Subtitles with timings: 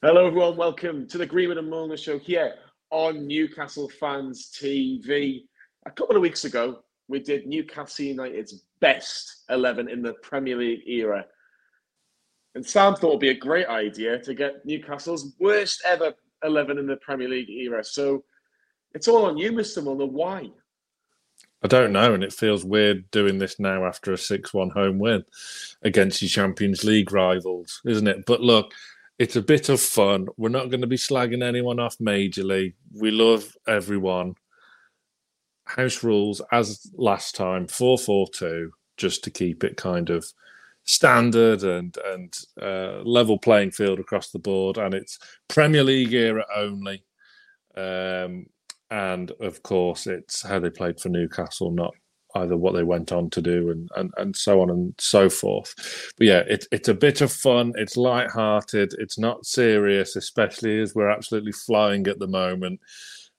[0.00, 0.56] Hello, everyone.
[0.56, 2.54] Welcome to the Greenwood and Mulliner show here
[2.90, 5.42] on Newcastle Fans TV.
[5.86, 10.86] A couple of weeks ago, we did Newcastle United's best 11 in the Premier League
[10.86, 11.26] era.
[12.54, 16.78] And Sam thought it would be a great idea to get Newcastle's worst ever 11
[16.78, 17.82] in the Premier League era.
[17.82, 18.22] So
[18.94, 19.82] it's all on you, Mr.
[19.82, 20.12] Mulliner.
[20.12, 20.48] Why?
[21.64, 25.00] I don't know, and it feels weird doing this now after a 6 1 home
[25.00, 25.24] win
[25.82, 28.26] against your Champions League rivals, isn't it?
[28.26, 28.72] But look,
[29.18, 30.28] it's a bit of fun.
[30.36, 32.74] We're not going to be slagging anyone off majorly.
[32.94, 34.34] We love everyone.
[35.64, 40.24] House rules as last time, four four two, just to keep it kind of
[40.84, 44.78] standard and and uh, level playing field across the board.
[44.78, 47.04] And it's Premier League era only.
[47.76, 48.46] Um,
[48.90, 51.94] and of course, it's how they played for Newcastle, not
[52.34, 55.74] either what they went on to do and, and, and so on and so forth.
[56.18, 57.72] But yeah, it, it's a bit of fun.
[57.76, 58.94] It's light-hearted.
[58.98, 62.80] It's not serious, especially as we're absolutely flying at the moment.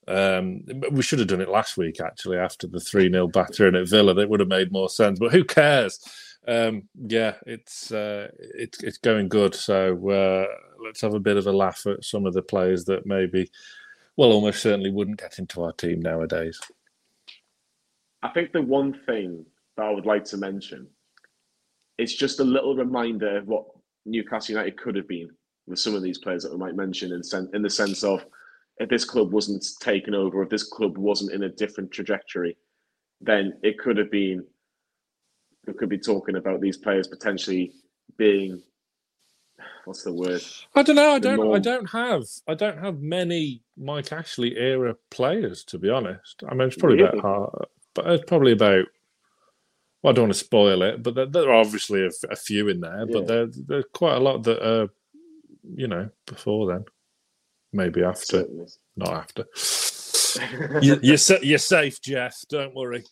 [0.08, 3.88] Um, we should have done it last week, actually, after the 3 0 battering at
[3.88, 4.14] Villa.
[4.14, 5.20] That would have made more sense.
[5.20, 6.00] But who cares?
[6.48, 9.54] Um, yeah, it's, uh, it's, it's going good.
[9.54, 10.48] So uh,
[10.84, 13.52] let's have a bit of a laugh at some of the players that maybe,
[14.18, 16.60] well, almost certainly wouldn't get into our team nowadays.
[18.22, 19.46] I think the one thing
[19.78, 20.88] that I would like to mention
[21.98, 23.66] is just a little reminder of what
[24.06, 25.30] Newcastle United could have been
[25.68, 28.26] with some of these players that we might mention in, sen- in the sense of
[28.78, 32.58] if this club wasn't taken over, if this club wasn't in a different trajectory,
[33.22, 34.46] then it could have been.
[35.68, 37.74] We could be talking about these players potentially
[38.18, 38.62] being.
[39.84, 40.42] What's the word?
[40.74, 41.12] I don't know.
[41.12, 41.38] I don't.
[41.38, 41.54] Norm.
[41.54, 42.24] I don't have.
[42.48, 46.42] I don't have many Mike Ashley era players, to be honest.
[46.48, 47.20] I mean, it's probably really?
[47.20, 47.70] about hard but
[48.06, 48.86] it's probably about.
[50.02, 52.70] Well, I don't want to spoil it, but there, there are obviously a, a, few
[52.70, 54.88] in there, but there there's quite a lot that are,
[55.76, 56.86] you know, before then,
[57.74, 58.68] maybe after, Certainly.
[58.96, 59.46] not after.
[60.82, 62.38] you, you're you're safe, Jeff.
[62.48, 63.04] Don't worry.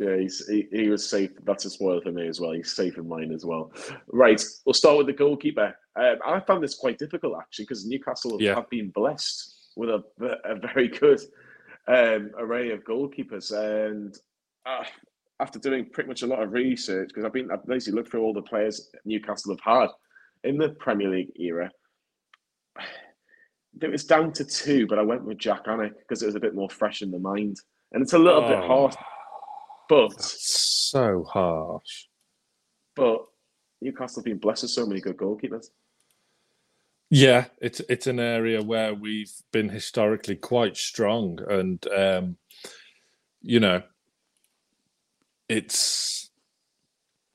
[0.00, 1.30] Yeah, he's, he, he was safe.
[1.44, 2.52] That's a spoiler for me as well.
[2.52, 3.70] He's safe in mine as well.
[4.06, 5.76] Right, we'll start with the goalkeeper.
[5.94, 8.54] Um, I found this quite difficult actually because Newcastle yeah.
[8.54, 10.02] have been blessed with a,
[10.44, 11.20] a very good
[11.88, 13.52] um, array of goalkeepers.
[13.52, 14.16] And
[14.66, 14.84] uh,
[15.40, 18.22] after doing pretty much a lot of research, because I've been I've basically looked through
[18.22, 19.88] all the players Newcastle have had
[20.44, 21.70] in the Premier League era.
[23.80, 26.40] It was down to two, but I went with Jak Alnwick because it was a
[26.40, 27.56] bit more fresh in the mind,
[27.92, 28.96] and it's a little oh, bit harsh.
[29.88, 32.06] But so harsh.
[32.96, 33.24] But
[33.80, 35.66] Newcastle have been blessed with so many good goalkeepers.
[37.10, 42.36] Yeah, it's it's an area where we've been historically quite strong, and um,
[43.42, 43.82] you know,
[45.48, 46.30] it's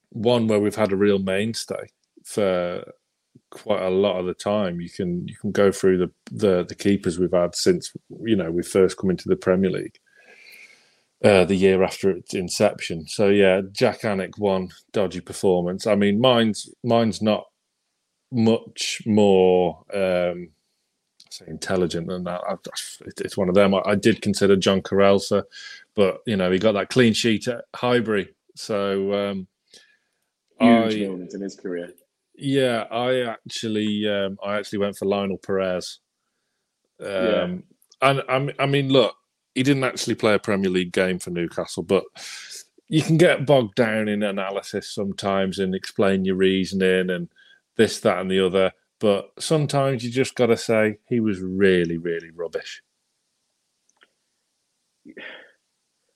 [0.10, 1.88] one where we've had a real mainstay
[2.24, 2.84] for
[3.52, 4.82] quite a lot of the time.
[4.82, 7.94] You can you can go through the the, the keepers we've had since
[8.24, 10.00] you know we first come into the Premier League.
[11.24, 15.88] Uh, the year after its inception, so yeah, Jak Alnwick one dodgy performance.
[15.88, 17.46] I mean, mine's mine's not
[18.36, 20.50] much more um,
[21.36, 22.42] say intelligent than that.
[22.48, 22.56] I,
[23.18, 23.74] it's one of them.
[23.74, 25.44] I, I, did consider John Karelse,
[25.96, 29.48] but you know he got that clean sheet at Highbury, so um,
[30.60, 31.94] huge I, moment in his career.
[32.36, 36.00] Yeah, I actually um, I actually went for Lionel Perez.
[37.00, 37.56] Um, yeah.
[38.02, 39.16] and I, I mean, look,
[39.54, 42.04] he didn't actually play a Premier League game for Newcastle, but
[42.88, 47.30] you can get bogged down in analysis sometimes and explain your reasoning and
[47.78, 48.72] this, that, and the other.
[49.00, 52.82] But sometimes you just got to say he was really, really rubbish.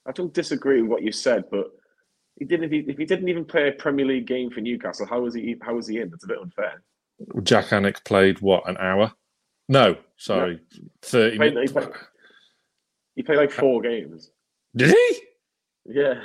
[0.07, 1.67] I don't disagree with what you said, but
[2.37, 2.73] he didn't.
[2.73, 5.55] If he didn't even play a Premier League game for Newcastle, how was he?
[5.61, 6.09] How was he in?
[6.09, 6.81] That's a bit unfair.
[7.43, 9.11] Jak Alnwick played what an hour?
[9.67, 10.87] No, sorry, no.
[11.01, 11.31] thirty.
[11.31, 11.71] He played, minutes.
[11.71, 11.89] He played,
[13.15, 14.31] he played like four games.
[14.75, 15.21] Did he?
[15.85, 16.21] Yeah.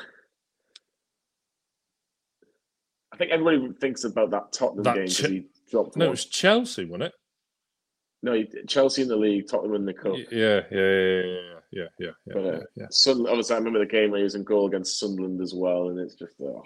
[3.14, 5.96] I think everybody thinks about that Tottenham that game because Ch- he dropped.
[5.96, 6.08] No, one.
[6.08, 7.12] it was Chelsea, wasn't it?
[8.24, 10.16] No, Chelsea in the league, Tottenham in the cup.
[10.32, 11.22] Yeah, yeah, yeah,
[11.70, 12.32] yeah, yeah, yeah.
[12.34, 12.86] But, uh, yeah.
[12.90, 15.90] Sun, obviously, I remember the game where he was in goal against Sunderland as well,
[15.90, 16.60] and it's just uh,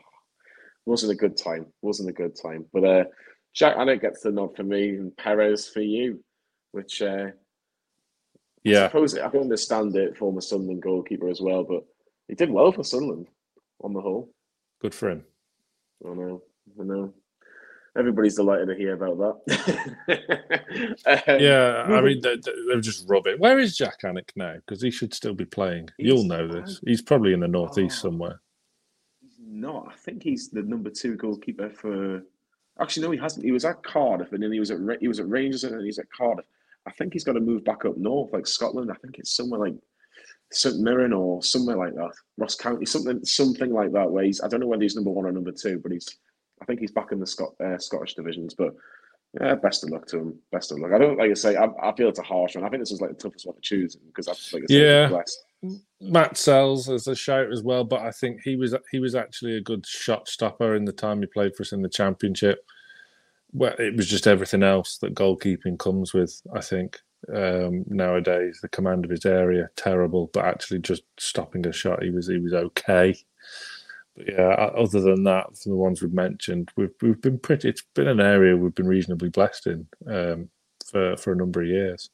[0.87, 1.67] wasn't a good time.
[1.83, 2.65] wasn't a good time.
[2.73, 3.05] But uh,
[3.55, 6.25] Jak Alnwick gets the nod for me, and Perez for you,
[6.73, 7.27] which uh,
[8.65, 10.17] yeah, I suppose I can understand it.
[10.17, 11.85] Former Sunderland goalkeeper as well, but
[12.27, 13.29] he did well for Sunderland
[13.83, 14.33] on the whole.
[14.81, 15.25] Good for him.
[16.05, 16.43] I know.
[16.81, 17.15] I know.
[17.97, 20.95] Everybody's delighted to hear about that.
[21.29, 22.37] um, yeah, I mean, they're,
[22.69, 23.37] they're, just rubbish.
[23.39, 24.55] Where is Jak Alnwick now?
[24.55, 25.89] Because he should still be playing.
[25.99, 26.81] You'll know this.
[26.85, 28.41] He's probably in the northeast oh, somewhere.
[29.21, 29.89] He's not.
[29.91, 32.23] I think he's the number two goalkeeper for
[32.81, 33.45] Actually, no, he hasn't.
[33.45, 35.85] He was at Cardiff, and then he was at he was at Rangers, and then
[35.85, 36.47] he's at Cardiff.
[36.87, 38.91] I think he's got to move back up north, like Scotland.
[38.91, 39.75] I think it's somewhere like
[40.51, 44.11] St Mirren or somewhere like that, Ross County, something something like that.
[44.11, 46.09] Where he's I don't know whether he's number one or number two, but he's
[46.61, 48.55] I think he's back in the Scot, uh, Scottish divisions.
[48.55, 48.75] But
[49.41, 50.39] yeah, best of luck to him.
[50.53, 50.93] Best of luck.
[50.93, 51.57] I don't like I say.
[51.57, 52.65] I, I feel it's a harsh one.
[52.65, 54.79] I think this is like the toughest one to choose because I like I say,
[54.79, 55.23] Yeah.
[56.01, 59.57] Matz Sels as a shout as well, but I think he was he was actually
[59.57, 62.65] a good shot stopper in the time he played for us in the championship.
[63.53, 66.41] Well, it was just everything else that goalkeeping comes with.
[66.55, 67.01] I think
[67.35, 72.11] um, nowadays the command of his area terrible, but actually just stopping a shot, he
[72.11, 73.17] was he was okay.
[74.17, 77.69] But yeah, other than that, from the ones we've mentioned, we've we've been pretty.
[77.69, 80.49] It's been an area we've been reasonably blessed in um,
[80.91, 82.11] for for a number of years.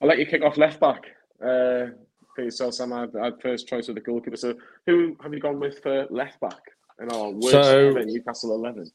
[0.00, 1.04] I'll let you kick off left back.
[1.42, 1.86] Uh,
[2.34, 2.92] for yourself, Sam.
[2.92, 4.36] I had, first choice with the goalkeeper.
[4.36, 4.54] So,
[4.86, 6.60] who have you gone with for left back?
[7.00, 8.90] in our worst So- Newcastle eleven.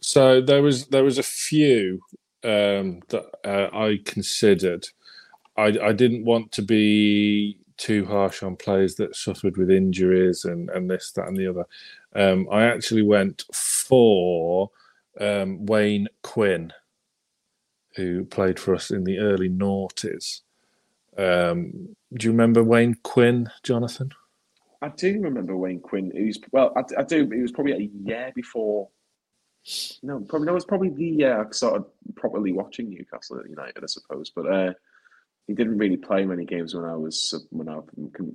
[0.00, 2.00] So there was there was a few
[2.44, 4.86] um, that uh, I considered.
[5.56, 10.70] I, I didn't want to be too harsh on players that suffered with injuries and,
[10.70, 11.66] and this that and the other.
[12.14, 14.70] Um, I actually went for
[15.20, 16.72] um, Wayne Quinn,
[17.96, 20.40] who played for us in the early noughties.
[21.18, 24.12] Um, do you remember Wayne Quinn, Jonathan?
[24.80, 26.10] I do remember Wayne Quinn.
[26.14, 26.72] Was well.
[26.76, 27.28] I, I do.
[27.30, 28.88] He was probably a year before.
[30.02, 30.52] No, probably no.
[30.52, 31.84] It was probably the year I started
[32.16, 34.30] properly watching Newcastle United, I suppose.
[34.34, 34.72] But uh,
[35.46, 37.78] he didn't really play many games when I was when I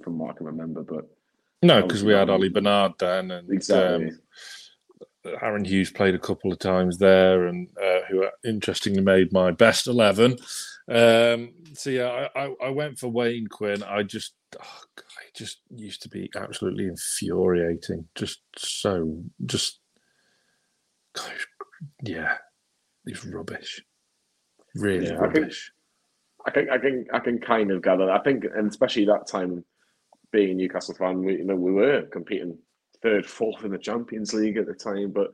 [0.03, 0.83] from what I can remember.
[0.83, 1.09] But
[1.61, 4.19] No, because we had Olly Bernard then, and exactly, um,
[5.41, 9.87] Aaron Hughes played a couple of times there, and uh, who interestingly made my best
[9.87, 10.37] eleven.
[10.89, 13.83] Um, so yeah, I, I, I went for Wayne Quinn.
[13.83, 18.07] I just, oh, God, just used to be absolutely infuriating.
[18.15, 19.79] Just so, just,
[22.03, 22.37] yeah,
[23.05, 23.83] he's rubbish.
[24.75, 25.71] Really Yeah, I think- rubbish.
[26.45, 28.05] I can I can I can kind of gather.
[28.05, 28.19] That.
[28.21, 29.65] I think, and especially that time,
[30.31, 32.57] being a Newcastle fan, we you know we were competing
[33.03, 35.31] third, fourth in the Champions League at the time, but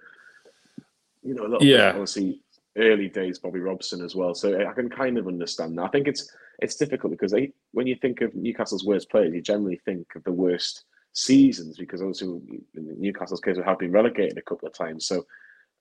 [1.21, 1.91] you know, a little Yeah.
[1.91, 2.41] bit, obviously
[2.77, 4.33] early days Bobby Robson as well.
[4.33, 5.83] So I can kind of understand that.
[5.83, 9.41] I think it's it's difficult because they, when you think of Newcastle's worst players, you
[9.41, 12.27] generally think of the worst seasons because obviously
[12.75, 15.05] in Newcastle's case we have been relegated a couple of times.
[15.05, 15.25] So,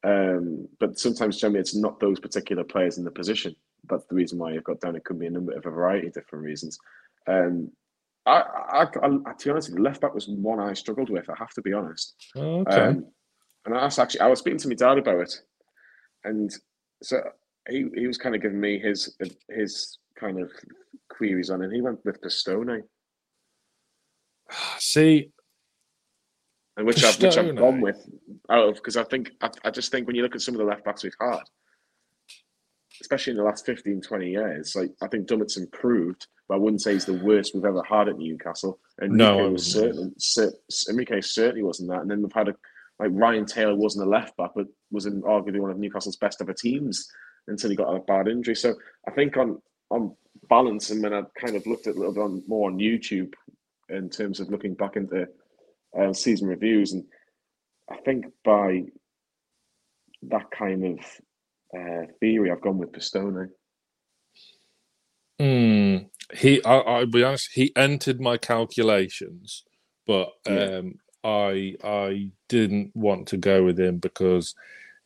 [0.05, 3.55] um, but sometimes generally it's not those particular players in the position.
[3.89, 4.97] That's the reason why you've got down.
[4.97, 6.79] It could be a number of a variety of different reasons.
[7.27, 7.71] Um,
[8.27, 11.29] I, I, I, to be honest, left back was one I struggled with.
[11.29, 12.15] I have to be honest.
[12.37, 12.81] Oh, okay.
[12.81, 13.07] Um,
[13.65, 15.41] and I was actually I was speaking to my dad about it,
[16.25, 16.53] and
[17.03, 17.21] so
[17.69, 19.17] he he was kind of giving me his
[19.49, 20.51] his kind of
[21.11, 21.73] queries on it.
[21.73, 22.83] He went with Pistone,
[24.79, 25.31] See,
[26.77, 28.09] and which I've which I've gone with
[28.51, 30.59] out of because I think I, I just think when you look at some of
[30.59, 31.41] the left backs we've had,
[33.01, 36.83] especially in the last 15, 20 years, like I think Dummett's improved, but I wouldn't
[36.83, 38.79] say he's the worst we've ever had at Newcastle.
[38.99, 40.55] And No, was certainly cer-
[40.89, 42.01] Enrique certainly wasn't that.
[42.01, 42.55] And then we've had a
[42.99, 46.41] like Ryan Taylor wasn't a left back, but was in arguably one of Newcastle's best
[46.41, 47.11] ever teams
[47.49, 48.55] until he got a bad injury.
[48.55, 48.75] So
[49.09, 49.61] I think on
[49.91, 50.15] on
[50.49, 53.33] balance, and when I kind of looked at a little bit on, more on YouTube
[53.89, 55.27] in terms of looking back into
[55.99, 57.05] uh, season reviews, and
[57.91, 58.85] I think by
[60.25, 61.01] that kind of
[61.79, 63.49] uh, theory, I've gone with Pistone.
[65.41, 65.97] Hmm.
[66.35, 67.51] He, I, I'll be honest.
[67.55, 69.65] He entered my calculations,
[70.07, 70.71] but Yeah.
[70.79, 70.95] um,
[71.25, 74.55] I, I didn't want to go with him because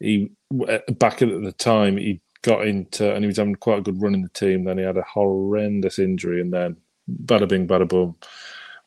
[0.01, 0.31] he,
[0.89, 4.15] back at the time, he got into and he was having quite a good run
[4.15, 4.65] in the team.
[4.65, 6.77] Then he had a horrendous injury, and then
[7.25, 8.17] bada bing, bada boom.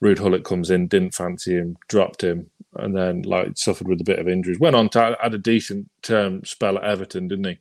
[0.03, 4.05] Ruud Gullit comes in, didn't fancy him, dropped him, and then like suffered with a
[4.05, 4.59] bit of injuries.
[4.59, 7.59] Went on to had a decent term spell at Everton, didn't he?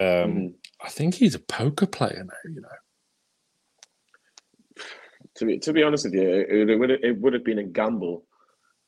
[0.00, 0.54] Um, Mhm.
[0.80, 2.50] I think he's a poker player now.
[2.50, 2.68] You know.
[5.36, 7.64] To be to be honest with you, it, it would it would have been a
[7.64, 8.24] gamble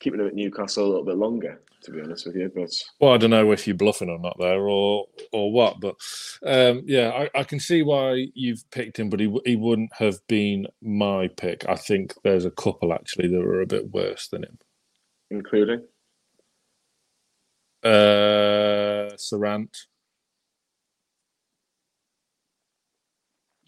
[0.00, 1.60] keeping him at Newcastle a little bit longer.
[1.84, 2.70] To be honest with you, but
[3.00, 5.96] Well, I don't know if you're bluffing or not there, or or what, but
[6.44, 10.18] um, yeah, I, I can see why you've picked him, but he he wouldn't have
[10.28, 11.64] been my pick.
[11.68, 14.58] I think there's a couple actually that were a bit worse than him.
[15.30, 15.84] including
[17.82, 19.70] Uh, Sarant,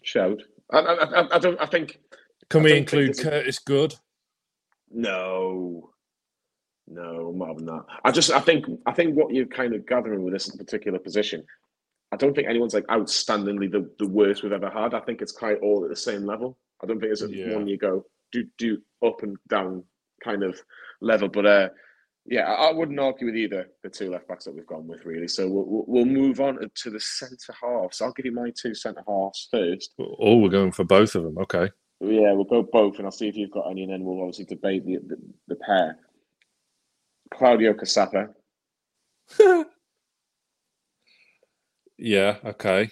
[0.03, 0.41] shout.
[0.71, 1.61] I, I, I, I don't.
[1.61, 1.99] I think
[2.49, 3.95] can we include Curtis Good?
[4.91, 5.92] no,
[6.93, 7.83] no, more than that.
[8.03, 11.43] I just I think I think what you're kind of gathering with this particular position.
[12.11, 14.93] I don't think anyone's like outstandingly the, the worst we've ever had.
[14.93, 16.57] I think it's quite all at the same level.
[16.81, 17.55] I don't think it's a Yeah.
[17.55, 19.83] one you go do do up and down
[20.23, 20.59] kind of
[21.01, 21.27] level.
[21.27, 21.69] But uh,
[22.25, 25.03] Yeah, I, I wouldn't argue with either the two left backs that we've gone with,
[25.05, 25.27] really.
[25.27, 27.99] So we'll, we'll, we'll move on to the centre halves.
[28.01, 29.93] I'll give you my two centre halves first.
[29.99, 31.37] Oh, we're going for both of them.
[31.39, 31.69] Okay.
[31.99, 34.45] Yeah, we'll go both, and I'll see if you've got any, and then we'll obviously
[34.45, 35.97] debate the the, the pair.
[37.37, 38.29] Claudio Caçapa.
[41.97, 42.37] yeah.
[42.45, 42.89] Okay.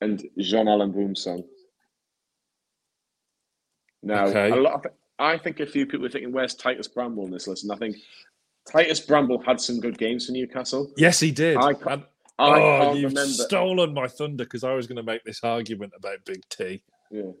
[0.00, 1.44] And Jean Alain Boumsong.
[4.02, 4.50] Now, Okay.
[4.50, 7.48] a lot of, I think a few people are thinking, "Where's Titus Bramble in this
[7.48, 7.96] list?" And I think
[8.70, 10.92] Titus Bramble had some good games for Newcastle.
[10.96, 11.56] Yes, he did.
[11.56, 12.04] I And- can't-
[12.40, 13.32] I oh, you've remember.
[13.32, 16.80] stolen my thunder because I was going to make this argument about Big T.
[17.10, 17.32] Yeah.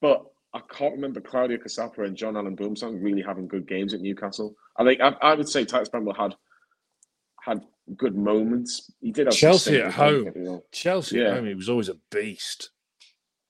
[0.00, 0.24] But
[0.54, 4.54] I can't remember Claudio Caçapa and Jean Alain Boumsong really having good games at Newcastle.
[4.76, 6.34] I think I, I would say Titus Bramble had
[7.42, 7.62] had
[7.96, 8.90] good moments.
[9.00, 10.24] He did have Chelsea at home.
[10.24, 10.60] games, don't get me wrong.
[10.72, 11.32] Chelsea, Yeah.
[11.32, 12.70] I mean, he was always a beast.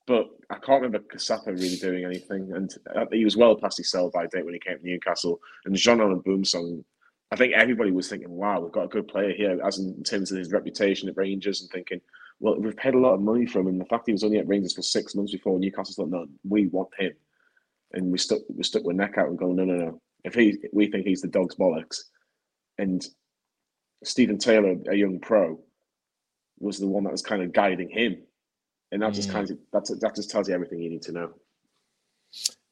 [0.07, 2.50] But I can't remember Caçapa really doing anything.
[2.55, 5.38] And uh, he was well past his sell by date when he came to Newcastle.
[5.67, 6.83] And Jean Alain Boumsong,
[7.31, 10.33] I think everybody was thinking, wow, we've got a good player here, as in terms
[10.33, 12.00] of his reputation at Rangers, and thinking,
[12.40, 13.66] well, we've paid a lot of money for him.
[13.68, 16.26] And the fact he was only at Rangers for six months before Newcastle thought, no,
[16.49, 17.12] we want him.
[17.92, 20.00] And we stuck we stuck with neck out and going, no, no, no.
[20.25, 21.99] If he we think he's the dog's bollocks.
[22.78, 23.04] And
[24.04, 25.59] Stephen Taylor, a young pro,
[26.61, 28.23] was the one that was kind of guiding him.
[28.92, 29.33] And that just Mm.
[29.33, 31.35] kind of that's that just tells you everything you need to know.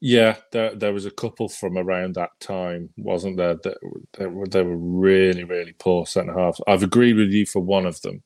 [0.00, 3.54] Yeah, there there was a couple from around that time, wasn't there?
[3.62, 3.78] That
[4.18, 6.60] they were they were really really poor centre halves.
[6.66, 8.22] I've agreed with you for one of them,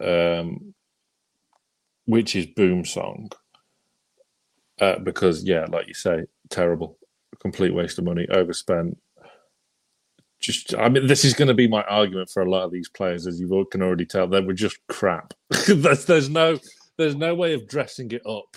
[0.00, 0.74] um,
[2.06, 3.32] which is Boumsong,
[4.80, 6.98] uh, because yeah, like you say, terrible,
[7.40, 8.98] complete waste of money, overspent.
[10.40, 12.88] Just, I mean, this is going to be my argument for a lot of these
[12.88, 14.28] players, as you can already tell.
[14.28, 15.34] They were just crap.
[15.66, 16.60] there's, there's no,
[16.96, 18.56] there's no way of dressing it up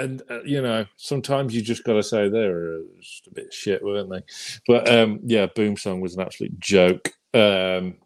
[0.00, 3.52] and uh, you know sometimes you just got to say they were just a bit
[3.52, 4.22] shit weren't they
[4.66, 7.96] but um yeah Boumsong was an absolute joke um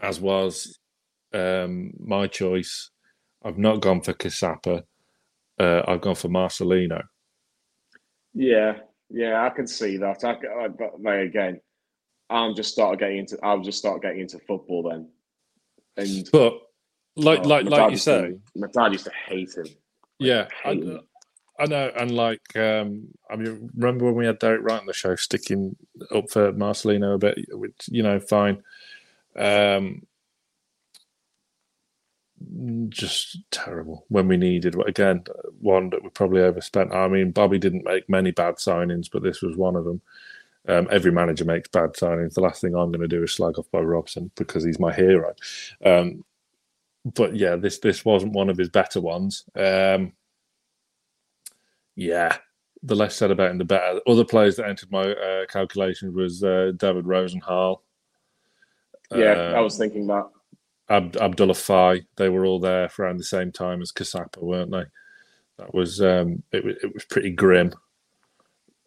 [0.00, 0.78] as was
[1.34, 2.90] um my choice
[3.44, 4.82] i've not gone for Caçapa.
[5.58, 7.02] uh i've gone for marcelino
[8.34, 8.78] Yeah,
[9.10, 10.24] yeah, I can see that.
[10.24, 10.32] I,
[10.64, 11.60] I but like, again,
[12.30, 13.38] I'm just started getting into.
[13.42, 15.08] I'll just start getting into football then,
[15.96, 16.58] and but
[17.16, 19.66] like oh, like like you say to- my dad used to hate him.
[20.18, 21.00] yeah I, him.
[21.60, 24.92] I know and like um i mean remember when we had derek wright on the
[24.92, 25.76] show sticking
[26.12, 28.62] up for marcelino a bit which you know fine
[29.36, 30.02] um
[32.88, 35.24] just terrible when we needed again
[35.60, 36.92] one that we probably overspent.
[36.92, 40.02] I mean bobby didn't make many bad signings but this was one of them.
[40.66, 42.34] Um, every manager makes bad signings.
[42.34, 44.92] The last thing i'm going to do is slag off by robson because he's my
[44.92, 45.34] hero.
[45.84, 46.24] Um,
[47.04, 49.44] but yeah this this wasn't one of his better ones.
[49.54, 50.12] Um,
[51.94, 52.38] yeah
[52.82, 54.00] the less said about him the better.
[54.06, 57.82] Other players that entered my uh, calculations was uh, david Rozehnal
[59.14, 60.28] Yeah, uh, I was thinking that.
[60.88, 64.70] Ab- Abdoulaye Faye, they were all there for around the same time as Caçapa, weren't
[64.70, 64.84] they?
[65.58, 66.64] That was um, it.
[66.64, 67.72] Was it was pretty grim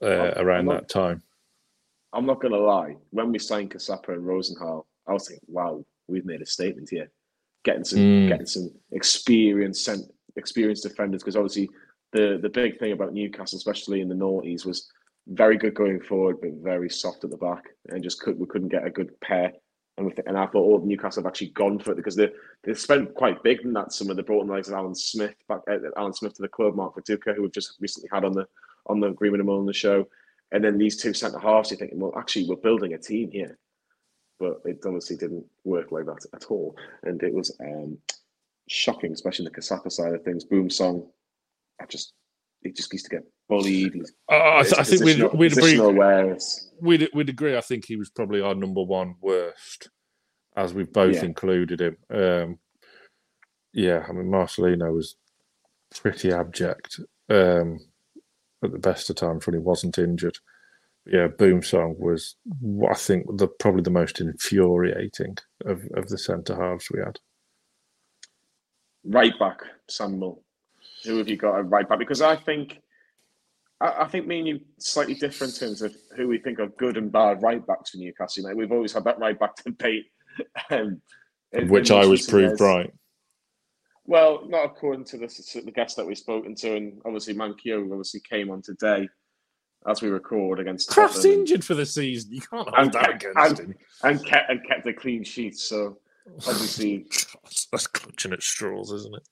[0.04, 1.24] uh, around not- that time.
[2.14, 2.96] I'm not gonna lie.
[3.12, 7.10] When we signed Caçapa and Rozehnal, I was thinking, wow, we've made a statement here,
[7.64, 8.28] getting some Mm.
[8.30, 9.90] getting some experienced
[10.36, 11.70] experienced defenders because obviously
[12.14, 14.90] the the big thing about Newcastle, especially in the noughties, was
[15.28, 18.70] very good going forward, but very soft at the back, and just could we couldn't
[18.70, 19.52] get a good pair.
[19.98, 22.30] And, and I thought, oh, Newcastle have actually gone for it because they
[22.64, 24.14] they spent quite big in that summer.
[24.14, 27.36] They brought in like Alan Smith back, uh, Alan Smith to the club, Mark Viduka,
[27.36, 28.48] who we've just recently had on the
[28.86, 30.08] on the agreement and on the show,
[30.52, 31.72] and then these two centre halves.
[31.72, 33.58] You're thinking, well, actually, we're building a team here,
[34.40, 37.98] but it honestly didn't work like that at all, and it was um,
[38.70, 40.46] shocking, especially in the Caçapa side of things.
[40.46, 41.08] Boumsong,
[41.82, 42.14] I just
[42.68, 43.96] he just used to get bullied.
[44.32, 45.80] Uh, I, th- I think we'd we'd, agree,
[46.82, 47.58] we'd we'd agree.
[47.58, 49.90] I think he was probably our number one worst,
[50.56, 51.26] as we've both Yeah.
[51.26, 51.98] included him.
[52.10, 52.60] Um,
[53.74, 55.16] yeah, I mean Marcelino was
[55.96, 57.80] pretty abject um,
[58.64, 60.38] at the best of times when he wasn't injured.
[61.06, 62.36] Yeah, Boumsong was
[62.90, 67.18] I think the probably the most infuriating of, of the centre halves we had.
[69.06, 69.60] Right back,
[69.90, 70.44] Samuel.
[71.06, 72.00] Who have you got at right back?
[72.00, 72.80] Because I think,
[73.82, 76.68] I, I think me and you slightly different in terms of who we think are
[76.68, 78.42] good and bad right backs for Newcastle.
[78.42, 78.58] United.
[78.58, 80.06] We've always had that right back debate,
[80.72, 81.02] um,
[81.54, 82.62] in- which in I was proved years.
[82.62, 82.94] right.
[84.06, 87.84] Well, not according to the, to the guest that we've spoken to, and obviously Manquillo
[87.92, 89.08] obviously came on today
[89.86, 92.32] as we record against Krafth's Tottenham injured for the season.
[92.34, 93.76] You can't hold And that kept- against and- him.
[94.04, 95.58] and kept and kept a clean sheet.
[95.58, 96.00] So
[96.48, 97.06] obviously,
[97.72, 99.28] That's clutching at straws, isn't it?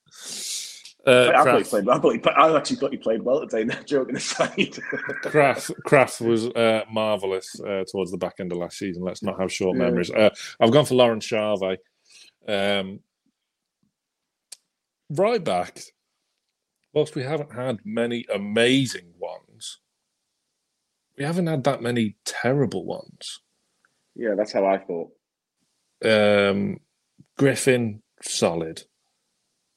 [1.07, 1.88] Uh, I, Krafth, played,
[2.27, 3.63] I, actually thought he played well today.
[3.65, 4.50] No joking aside.
[5.24, 9.03] Krafth, Krafth was uh, marvelous uh, towards the back end of last season.
[9.03, 9.83] Let's not have short Yeah.
[9.83, 10.09] memories.
[10.09, 11.77] Uh, I've gone for Lawrence Charvet.
[12.47, 13.01] Um,
[15.09, 15.79] right back.
[16.93, 19.79] Whilst we haven't had many amazing ones,
[21.17, 23.41] we haven't had that many terrible ones.
[24.15, 25.12] yeah, that's how I thought.
[26.03, 26.79] Um,
[27.38, 28.83] Griffin, solid,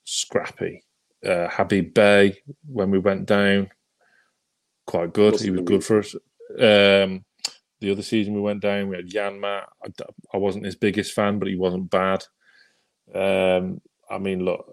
[0.05, 0.85] scrappy.
[1.25, 3.71] Uh, Habib Beye, when we went down,
[4.87, 5.41] quite good.
[5.41, 6.15] he was good for us.
[6.59, 7.25] Um,
[7.81, 9.67] the other season we went down, we had Janmaat.
[10.33, 12.25] I, wasn't his biggest fan, but he wasn't bad.
[13.15, 14.67] Um, I mean, look,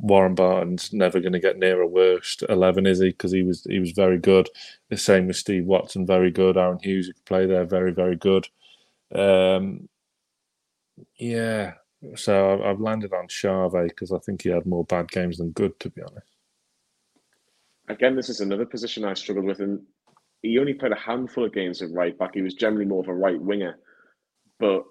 [0.00, 3.08] Warren Barton's never going to get near a worst eleven, is he?
[3.08, 4.48] Because he was he was very good.
[4.90, 6.56] The same with Steve Watson, very good.
[6.56, 8.46] Aaron Hughes, who could play there, very very good.
[9.14, 9.88] Um,
[11.18, 11.74] yeah,
[12.14, 15.50] so I've, I've landed on Charvet because I think he had more bad games than
[15.50, 16.26] good, to be honest.
[17.88, 19.80] Again, this is another position I struggled with, and
[20.42, 22.34] he only played a handful of games at right back.
[22.34, 23.78] He was generally more of a right winger,
[24.58, 24.84] but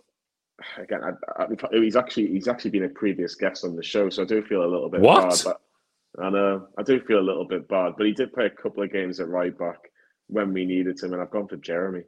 [0.77, 4.23] again, I, I, he's actually he's actually been a previous guest on the show, so
[4.23, 5.29] I do feel a little bit What?
[5.29, 5.57] bad.
[6.15, 8.49] But I know I do feel a little bit bad, but he did play a
[8.49, 9.79] couple of games at right back
[10.27, 12.03] when we needed him, and I've gone for Geremi.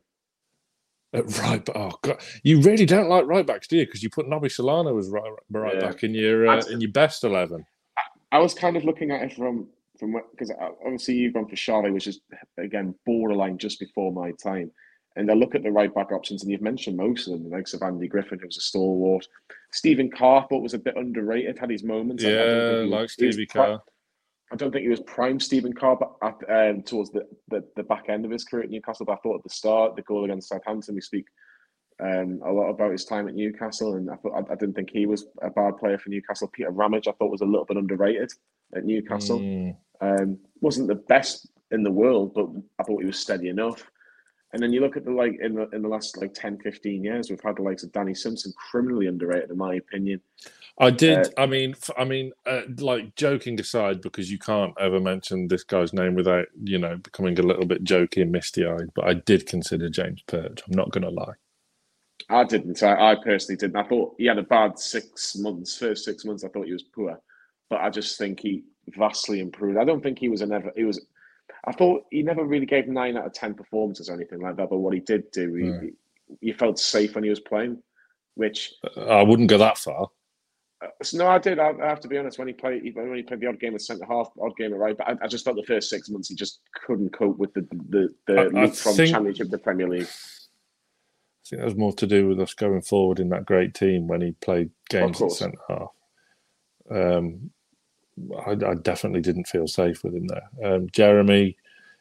[1.13, 3.85] At right, but oh god, you really don't like right backs, do you?
[3.85, 5.79] Because you put Nobby Solano as right, right Yeah.
[5.79, 7.65] back in your uh, in your best eleven.
[8.31, 9.67] I was kind of looking at it from
[9.99, 10.51] from because
[10.85, 12.19] obviously you've gone for Charlie, which is
[12.57, 14.69] again borderline just before my time.
[15.15, 17.55] And I look at the right back options, and you've mentioned most of them, the
[17.55, 19.25] likes of Andy Griffin, who was a stalwart.
[19.71, 22.23] Stephen Carr thought was a bit underrated, had his moments.
[22.23, 23.81] I- I Yeah, like Stevie Carr.
[24.51, 27.83] I don't think he was prime Stephen Carr, but at, um, towards the, the, the
[27.83, 29.05] back end of his career at Newcastle.
[29.05, 31.25] But I thought at the start, the goal against Southampton, we speak
[32.01, 34.89] um, a lot about his time at Newcastle, and I thought I, I didn't think
[34.91, 36.47] he was a bad player for Newcastle.
[36.47, 38.31] Peter Ramage, I thought was a little bit underrated
[38.75, 39.39] at Newcastle.
[39.39, 39.75] Mm.
[39.99, 42.47] Um, wasn't the best in the world, but
[42.79, 43.83] I thought he was steady enough.
[44.53, 47.03] And then you look at the like in the in the last like 10, 15
[47.03, 50.21] years, we've had the likes of Danny Simpson, criminally underrated in my opinion.
[50.79, 51.19] I did.
[51.19, 55.63] Uh, I mean, I mean, uh, like joking aside, because you can't ever mention this
[55.63, 58.91] guy's name without you know becoming a little bit jokey and misty-eyed.
[58.93, 60.61] But I did consider James Perch.
[60.67, 61.33] I'm not going to lie.
[62.29, 62.81] I didn't.
[62.83, 63.77] I, I personally didn't.
[63.77, 65.77] I thought he had a bad six months.
[65.77, 67.19] First six months, I thought he was poor,
[67.69, 68.63] but I just think he
[68.95, 69.77] vastly improved.
[69.77, 70.71] I don't think he was a never.
[70.75, 71.03] He was.
[71.65, 74.69] I thought he never really gave nine out of ten performances or anything like that.
[74.69, 75.89] But what he did do, he, Yeah.
[76.41, 77.81] he felt safe when he was playing,
[78.35, 80.09] which I wouldn't go that far.
[80.79, 81.57] Uh, so no, I did.
[81.59, 82.37] I, I have to be honest.
[82.37, 84.73] When he played, he- when he played the odd game at centre half, odd game
[84.73, 87.37] at right, but I, I just thought the first six months he just couldn't cope
[87.37, 90.03] with the the, the I- from think- Championship to Premier League.
[90.03, 94.07] I think that was more to do with us going forward in that great team
[94.07, 95.89] when he played games at centre half.
[96.91, 97.51] Um,
[98.45, 100.49] I, I definitely didn't feel safe with him there.
[100.73, 101.55] Um, Geremi,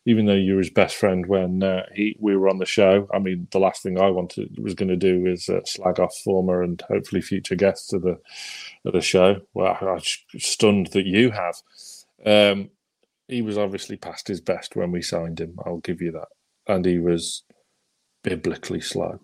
[0.06, 3.08] even though you were his best friend when uh, he we were on the show,
[3.12, 6.16] I mean, the last thing I wanted was going to do is uh, slag off
[6.24, 8.18] former and hopefully future guests of the
[8.84, 9.42] of the show.
[9.52, 10.00] Well, I'm
[10.40, 11.56] stunned that you have.
[12.24, 12.70] Um,
[13.28, 15.58] he was obviously past his best when we signed him.
[15.66, 16.28] I'll give you that,
[16.72, 17.42] and he was
[18.22, 19.20] biblically slow.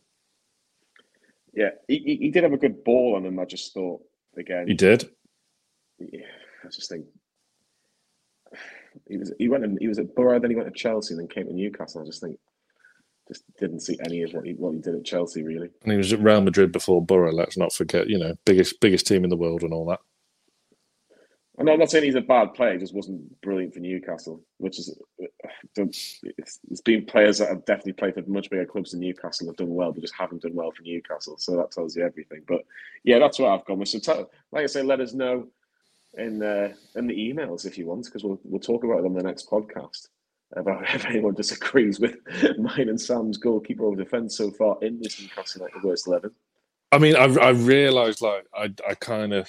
[1.54, 3.38] Yeah, he, he did have a good ball on him.
[3.38, 4.00] I just thought
[4.36, 5.08] again, He did.
[5.98, 6.26] yeah,
[6.64, 7.04] I just think
[9.12, 11.28] he was he went and he was at Boro, then he went to Chelsea, then
[11.28, 12.02] came to Newcastle.
[12.02, 12.38] I just think
[13.28, 15.68] just didn't see any of what he what he did at Chelsea really.
[15.82, 17.30] And he was at Real Madrid before Boro.
[17.32, 20.00] Let's not forget, you know, biggest biggest team in the world and all that.
[21.58, 24.78] And I'm not saying he's a bad player; he just wasn't brilliant for Newcastle, which
[24.78, 24.98] is
[25.76, 26.18] it's,
[26.70, 29.68] it's been players that have definitely played for much bigger clubs than Newcastle have done
[29.68, 31.36] well, but just haven't done well for Newcastle.
[31.36, 32.40] So that tells you everything.
[32.48, 32.62] But
[33.04, 33.88] yeah, that's what I've gone with.
[33.88, 35.48] So tell, like I say, let us know
[36.14, 39.14] in uh, in the emails if you want, because we'll we'll talk about it on
[39.14, 40.08] the next podcast
[40.56, 42.16] about if anyone disagrees with
[42.58, 46.30] mine and Sam's goalkeeper or defence so far in this Newcastle United worst eleven.
[46.90, 49.48] I mean, I, I realised like I I kind of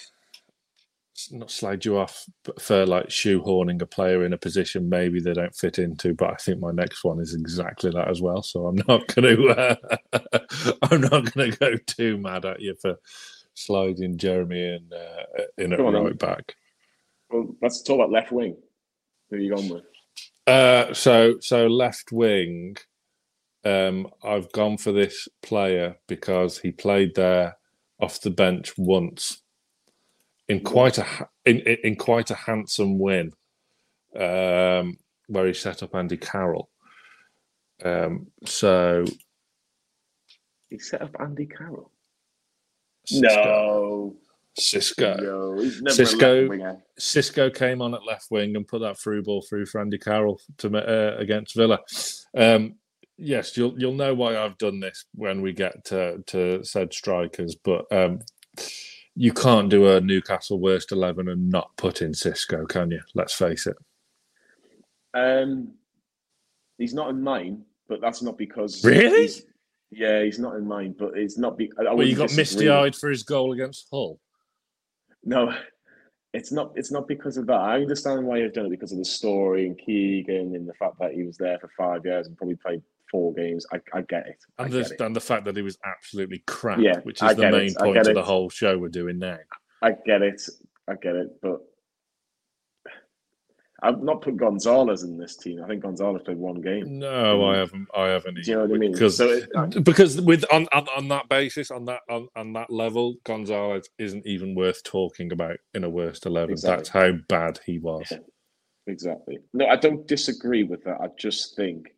[1.32, 5.34] not slide you off but for like shoehorning a player in a position maybe they
[5.34, 8.42] don't fit into, but I think my next one is exactly that as well.
[8.42, 9.76] So I'm not going to uh,
[10.82, 12.96] I'm not going to go too mad at you for
[13.54, 16.56] sliding Geremi in uh, in at Go on, right back.
[17.30, 18.58] Well, let's talk about left wing.
[19.30, 19.84] Who are you gone with?
[20.46, 22.78] Uh, so so left wing.
[23.66, 27.58] Um, I've gone for this player because he played there
[28.00, 29.42] off the bench once
[30.50, 31.06] in quite a
[31.46, 33.32] in, in, in quite a handsome win,
[34.16, 36.70] um, where he set up Andy Carroll.
[37.84, 39.06] Um, so
[40.70, 41.93] He set up Andy Carroll.
[43.12, 43.22] Let's.
[43.36, 44.16] No.
[44.60, 45.20] Xisco.
[45.20, 49.24] No, he's never a Xisco- Xisco came on at left wing and put that through
[49.24, 51.80] ball through for Andy Carroll to uh, against Villa.
[52.38, 52.76] Um,
[53.18, 57.56] yes, you'll you'll know why I've done this when we get to, to said strikers,
[57.56, 58.20] but um,
[59.16, 63.02] you can't do a Newcastle worst eleven and not put in Xisco, can you?
[63.16, 63.78] Let's face it.
[65.16, 65.74] Um,
[66.78, 69.22] he's not in mine, but that's not because Really?
[69.22, 69.42] he's-
[69.96, 71.58] yeah, he's not in mine, but it's not.
[71.58, 74.20] Be, I, Well, you got misty eyed for his goal against Hull.
[75.24, 75.54] No,
[76.34, 76.72] it's not.
[76.76, 77.60] It's not because of that.
[77.60, 80.96] I understand why you've done it because of the story and Keegan and the fact
[81.00, 83.66] that he was there for five years and probably played four games.
[83.72, 84.38] I, I get it.
[84.58, 87.36] I And get the, and the fact that he was absolutely crap, Yeah, which is
[87.36, 89.38] the get it, main point of the whole show we're doing now.
[89.82, 90.42] I get it.
[90.90, 91.30] I get it.
[91.42, 91.60] But
[93.84, 95.62] I've not put Gonzalez in this team.
[95.62, 97.00] I think Gonzalez played one game.
[97.00, 97.88] No, I haven't.
[97.94, 98.36] I haven't.
[98.36, 98.92] Do you know what I mean?
[98.94, 102.70] Because So it- because with on, on on that basis, on that on, on that
[102.72, 106.54] level, Gonzalez isn't even worth talking about in a worst eleven.
[106.54, 106.78] Exactly.
[106.78, 108.12] That's how bad he was.
[108.88, 109.40] Exactly.
[109.54, 111.02] No, I don't disagree with that.
[111.02, 111.94] I just think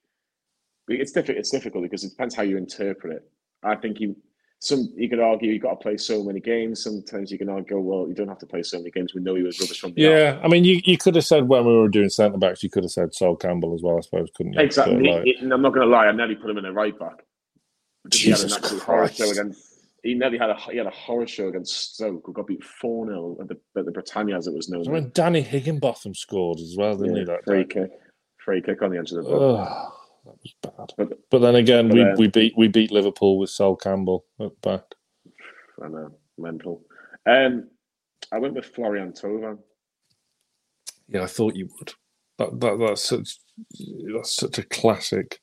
[0.87, 1.37] it's difficult.
[1.37, 3.31] It's difficult because it depends how you interpret it.
[3.63, 4.15] I think you
[4.59, 6.83] some you could argue you've got to play so many games.
[6.83, 9.13] Sometimes you can argue, well, you don't have to play so many games.
[9.13, 10.01] We know he was rubbish from the.
[10.01, 12.69] Yeah, I mean, you, you could have said when we were doing centre backs, you
[12.69, 14.59] could have said Sol Campbell as well, I suppose, couldn't you?
[14.59, 14.95] Exactly.
[14.95, 16.07] But, like, I'm not going to lie.
[16.07, 17.23] I nearly put him in a right back.
[18.03, 19.17] Because he had Jesus an horror Christ.
[19.17, 19.61] show against.
[20.03, 23.07] He nearly had a he had a horror show against Stoke, who got beat four
[23.07, 24.87] 0 at the at the Britannia as it was known.
[24.87, 27.21] I mean, Danny Higginbotham scored as well, didn't he?
[27.21, 27.73] Yeah, That free day?
[27.73, 27.89] kick,
[28.37, 29.95] free kick on the edge of the box.
[30.27, 30.93] Ugh, that was bad.
[30.97, 34.25] But- But then again, but, we, uh, we beat we beat Liverpool with Sol Campbell
[34.39, 34.83] at back.
[35.83, 36.83] I know, mental.
[37.25, 37.69] Um,
[38.31, 39.59] I went with Florian Thauvin.
[41.09, 41.93] Yeah, I thought you would.
[42.37, 43.37] That, that that's such
[44.13, 45.39] that's such a classic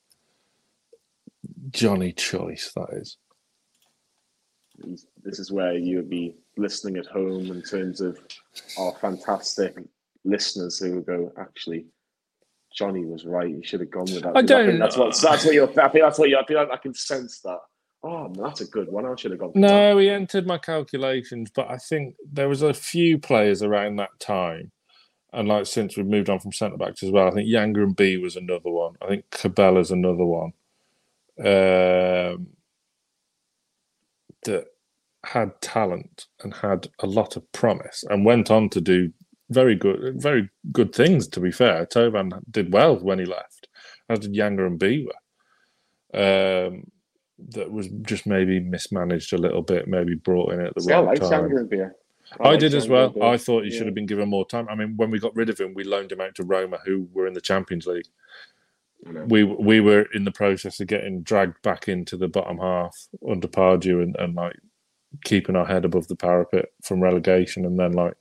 [1.71, 2.71] Johnny choice.
[2.75, 3.17] That is.
[5.23, 8.19] This is where you would be listening at home in terms of
[8.77, 9.77] our fantastic
[10.25, 11.85] listeners who would go, actually,
[12.73, 13.49] Johnny was right.
[13.49, 14.35] You should have gone with that.
[14.35, 15.69] I don't- think that's what that's what you're.
[15.69, 16.37] I think that's what you.
[16.37, 17.59] I feel like I can sense that.
[18.05, 19.05] Oh, man, that's a good one.
[19.05, 19.53] I should have gone.
[19.53, 19.67] For that.
[19.67, 24.19] No, he entered my calculations, but I think there was a few players around that
[24.19, 24.71] time,
[25.31, 27.27] and like since we've moved on from centre backs as well.
[27.27, 28.95] I think Yanga-Mbiwa was another one.
[29.01, 30.51] I think Cabella's another one.
[31.39, 32.47] Um,
[34.45, 34.65] that
[35.25, 39.11] had talent and had a lot of promise and went on to do
[39.53, 41.27] very good, very good things.
[41.29, 43.67] To be fair, Thauvin did well when he left,
[44.09, 45.05] as did Yanga-Mbiwa
[46.13, 46.67] were.
[46.67, 46.91] Um,
[47.49, 50.97] that was just maybe mismanaged a little bit, maybe brought in at the See, I
[50.97, 51.49] wrong like time.
[51.49, 51.91] Yanga-Mbiwa.
[52.39, 53.09] I, like did as well.
[53.09, 53.23] Beer.
[53.23, 54.67] I thought he should have been given more time.
[54.69, 57.07] I mean, when we got rid of him, we loaned him out to Roma, who
[57.13, 58.07] were in the Champions League.
[59.05, 59.25] I.
[59.27, 62.95] We we were in the process of getting dragged back into the bottom half
[63.27, 64.55] under Pardew and, and like
[65.25, 68.13] keeping our head above the parapet from relegation, and then like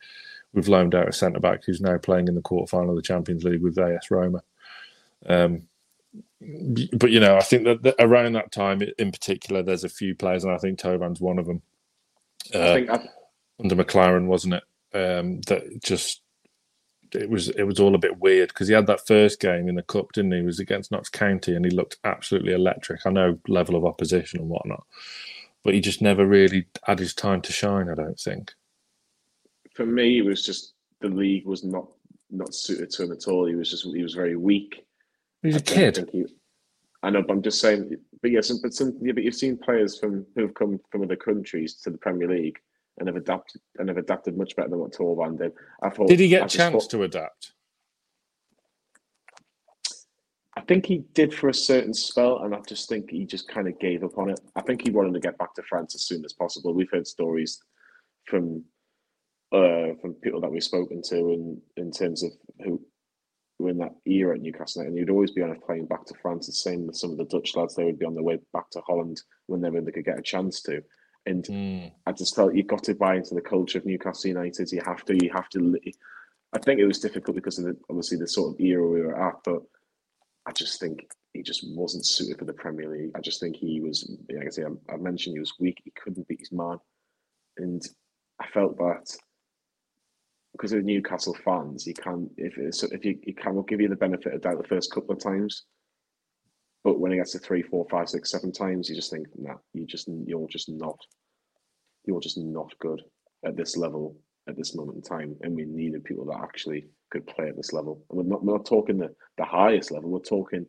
[0.54, 3.44] we've loaned out a centre back who's now playing in the quarterfinal of the Champions
[3.44, 4.42] League with AS Roma.
[5.26, 5.62] Um,
[6.94, 10.14] but you know, I think that, that around that time, in particular, there's a few
[10.14, 11.62] players, and I think Thauvin's one of them.
[12.54, 13.08] I Uh, think I,
[13.60, 14.64] under McClaren, wasn't it?
[14.94, 16.22] Um, that just
[17.14, 19.74] it was it was all a bit weird because he had that first game in
[19.74, 20.38] the cup, didn't he?
[20.38, 23.06] He was against Knox County, and he looked absolutely electric.
[23.06, 24.84] I know level of opposition and whatnot,
[25.62, 27.88] but he just never really had his time to shine.
[27.88, 28.52] I don't think.
[29.74, 31.88] For me, it was just the league was not
[32.30, 33.46] not suited to him at all.
[33.46, 34.84] He was just he was very weak.
[35.42, 36.08] He's a kid.
[36.12, 36.26] he-
[37.04, 37.96] I know, but I'm just saying.
[38.20, 41.16] But yeah, but some, yeah, but you've seen players from who have come from other
[41.16, 42.58] countries to the Premier League
[42.98, 45.52] and have adapted and have adapted much better than what Thauvin did.
[45.82, 46.06] I thought.
[46.08, 47.52] Did he get a chance thought- to adapt?
[50.56, 53.66] I think he did for a certain spell, and I just think he just kind
[53.66, 54.38] of gave up on it.
[54.54, 56.72] I think he wanted to get back to France as soon as possible.
[56.74, 57.60] We've heard stories
[58.26, 58.62] from
[59.52, 62.32] uh, from people that we've spoken to in in terms of
[62.64, 62.80] who
[63.58, 66.14] were in that era at Newcastle, and you'd always be on a plane back to
[66.22, 66.46] France.
[66.46, 68.70] The same with some of the Dutch lads; they would be on their way back
[68.70, 70.82] to Holland whenever they could get a chance to.
[71.26, 71.92] And Mm.
[72.06, 74.72] I just felt you got to buy into the culture of Newcastle United.
[74.72, 75.14] You have to.
[75.22, 75.78] You have to.
[76.54, 79.28] I think it was difficult because of the, obviously the sort of era we were
[79.28, 79.62] at, but
[80.46, 83.12] I just think he just wasn't suited for the Premier League.
[83.14, 84.10] I just think he was.
[84.34, 85.80] Like I say, I, I mentioned he was weak.
[85.84, 86.78] He couldn't beat his man,
[87.58, 87.82] and
[88.40, 89.16] I felt that
[90.52, 93.88] because of Newcastle fans, you can if it's, if you, you can will give you
[93.88, 95.64] the benefit of doubt the first couple of times,
[96.84, 99.54] but when it gets to three, four, five, six, seven times, you just think, nah,
[99.72, 100.98] you just you're just not,
[102.04, 103.00] you're just not good
[103.44, 104.16] at this level
[104.48, 107.72] at this moment in time, and we needed people that actually could play at this
[107.72, 108.02] level.
[108.10, 110.10] And we're not we're not talking the the highest level.
[110.10, 110.66] We're talking,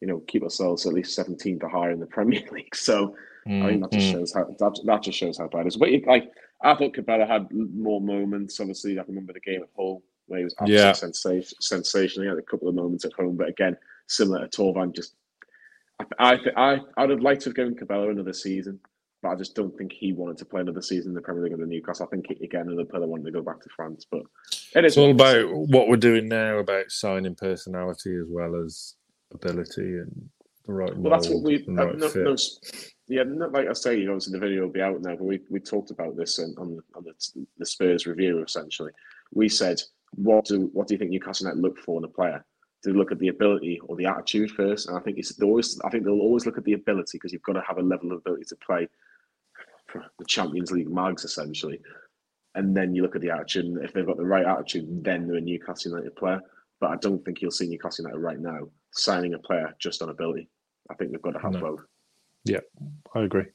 [0.00, 2.74] you know, keep ourselves at least 17th or higher in the Premier League.
[2.74, 3.16] So
[3.60, 5.76] I think that just Mm, shows how that, that just shows how bad it is.
[5.76, 6.24] But you- like
[6.64, 8.58] I thought Cabella had more moments.
[8.58, 10.92] Obviously, I remember the game at Hull where he was absolutely Yeah.
[10.92, 12.24] sensation, sensational.
[12.24, 15.14] He had a couple of moments at home, but again, similar to Thauvin, just
[16.00, 18.80] I I I I'd have liked to have given Cabella another season,
[19.22, 21.52] but I just don't think he wanted to play another season in the Premier League
[21.52, 22.06] under Newcastle.
[22.06, 24.22] I think again another player wanted to go back to France, but
[24.74, 25.44] it It's all what it is.
[25.44, 28.94] about what we're doing now about signing personality as well as
[29.32, 30.30] ability and
[30.66, 31.64] the right Well, that's what we.
[31.66, 32.36] and Uh, right no,
[33.08, 35.24] yeah, not like I say, you know, obviously the video will be out now, but
[35.24, 38.42] we, we talked about this on on, on the, the Spurs review.
[38.42, 38.92] Essentially,
[39.32, 39.80] we said,
[40.12, 42.44] what do what do you think Newcastle United look for in a player?
[42.82, 44.88] Do they look at the ability or the attitude first?
[44.88, 45.80] And I think it's always.
[45.84, 48.12] I think they'll always look at the ability because you've got to have a level
[48.12, 48.88] of ability to play
[49.88, 51.80] for the Champions League mags, essentially.
[52.54, 55.26] And then you look at the attitude, and if they've got the right attitude, then
[55.26, 56.40] they're a Newcastle United player.
[56.80, 58.60] But I don't think you'll see Newcastle United right now
[58.92, 60.48] signing a player just on ability.
[60.90, 61.60] I think they've got to have No.
[61.60, 61.80] both.
[63.14, 63.46] I agree.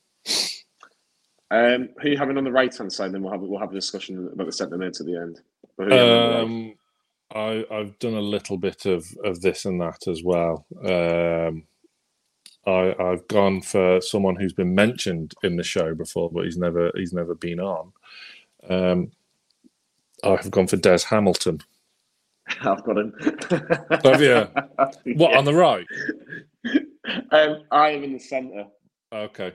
[1.51, 3.11] Um, who you having on the right hand side?
[3.11, 5.41] Then we'll have we'll have a discussion about the centre mids at the end.
[5.77, 6.41] But who you having on the right?
[6.41, 6.75] Um,
[7.31, 10.65] I, I've done a little bit of, of this and that as well.
[10.83, 11.63] Um,
[12.65, 16.91] I, I've gone for someone who's been mentioned in the show before, but he's never
[16.95, 17.93] he's never been on.
[18.69, 19.11] Um,
[20.23, 21.61] I've gone for Des Hamilton.
[22.61, 23.13] I've got him.
[24.03, 24.47] Have you?
[25.15, 25.85] What on the right?
[27.31, 28.65] um, I am in the centre.
[29.11, 29.53] Okay,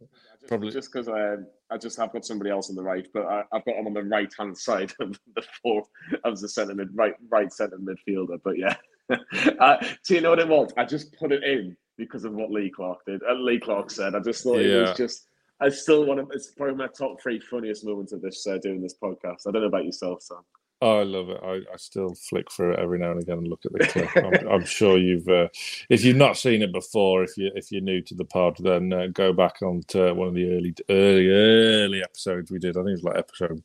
[0.00, 3.24] Just, Probably- just because um, I just have got somebody else on the right, but
[3.26, 5.84] I, I've got him on the right hand side of the four
[6.24, 8.38] as the centre mid, right right centre midfielder.
[8.42, 8.76] But yeah,
[9.60, 9.76] uh,
[10.06, 10.72] do you know what it was?
[10.76, 13.22] I just put it in because of what Lee Clark did.
[13.22, 14.14] Uh, Lee Clark said.
[14.14, 15.28] I just thought it was just.
[15.60, 16.34] I still want to.
[16.34, 19.46] It's probably my top three funniest moments of this uh, doing this podcast.
[19.46, 20.38] I don't know about yourself, Sam.
[20.82, 21.40] Oh, I love it.
[21.42, 24.16] I, I still flick through it every now and again and look at the clip.
[24.16, 25.48] I'm, I'm sure you've, uh,
[25.88, 28.92] if you've not seen it before, if you if you're new to the pod, then
[28.92, 32.76] uh, go back on to one of the early early early episodes we did.
[32.76, 33.62] I think it was like episode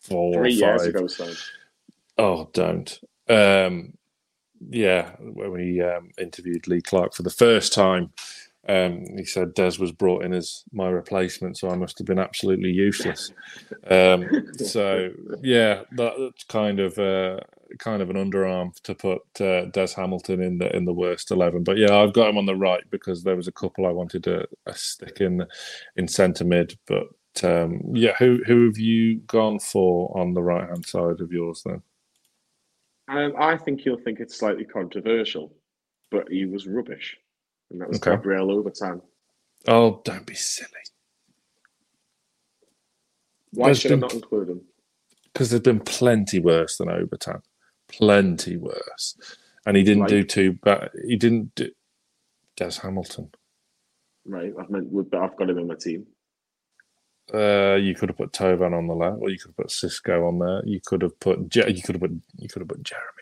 [0.00, 1.34] four Three or years ago, Sam.
[2.16, 3.00] Oh, don't.
[3.28, 3.92] Um,
[4.68, 8.12] yeah, when we um, interviewed Lee Clark for the first time,
[8.68, 12.18] um, he said Des was brought in as my replacement, so I must have been
[12.18, 13.32] absolutely useless.
[13.88, 15.10] Um, so
[15.42, 17.40] yeah, that, that's kind of uh,
[17.78, 21.64] kind of an underarm to put uh, Des Hamilton in the in the worst eleven.
[21.64, 24.24] But yeah, I've got him on the right because there was a couple I wanted
[24.24, 25.46] to uh, stick in
[25.96, 26.78] in centre mid.
[26.86, 27.08] But
[27.42, 31.62] um, yeah, who who have you gone for on the right hand side of yours
[31.64, 31.82] then?
[33.08, 35.52] Um, I think you'll think it's slightly controversial,
[36.10, 37.16] but he was rubbish,
[37.70, 38.10] and that was Okay.
[38.12, 39.02] Gabriel Obertan.
[39.68, 40.68] Oh, don't be silly.
[43.52, 44.60] Why There's should I not include him?
[45.32, 47.42] Because there's been plenty worse than Obertan.
[47.88, 49.16] Plenty worse.
[49.66, 50.90] And he didn't do Like- too bad.
[51.06, 51.70] He didn't do
[52.56, 53.30] Des Hamilton.
[54.24, 56.06] Right, I've meant, but I've got him in my team.
[57.32, 60.26] Uh, you could have put Thauvin on the left, or you could have put Xisco
[60.26, 60.62] on there.
[60.66, 63.19] You could have put Je- you could have put you could have put Geremi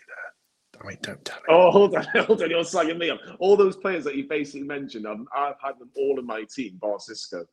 [0.82, 0.90] there.
[0.90, 1.44] I don't tell him.
[1.48, 3.20] Oh, hold on, hold on, you're slagging me up.
[3.38, 6.76] All those players that you basically mentioned, I've, I've had them all in my team,
[6.80, 7.44] bar Xisco.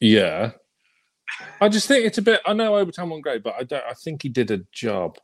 [0.00, 0.52] Yeah,
[1.60, 2.40] I just think it's a bit.
[2.46, 3.84] I know Obertan wasn't great, but I don't.
[3.88, 5.16] I think he did a job,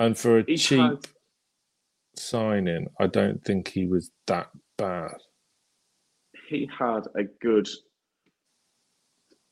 [0.00, 1.06] and for a He cheap had-
[2.16, 5.16] signing, I don't think he was that bad.
[6.48, 7.68] He had a good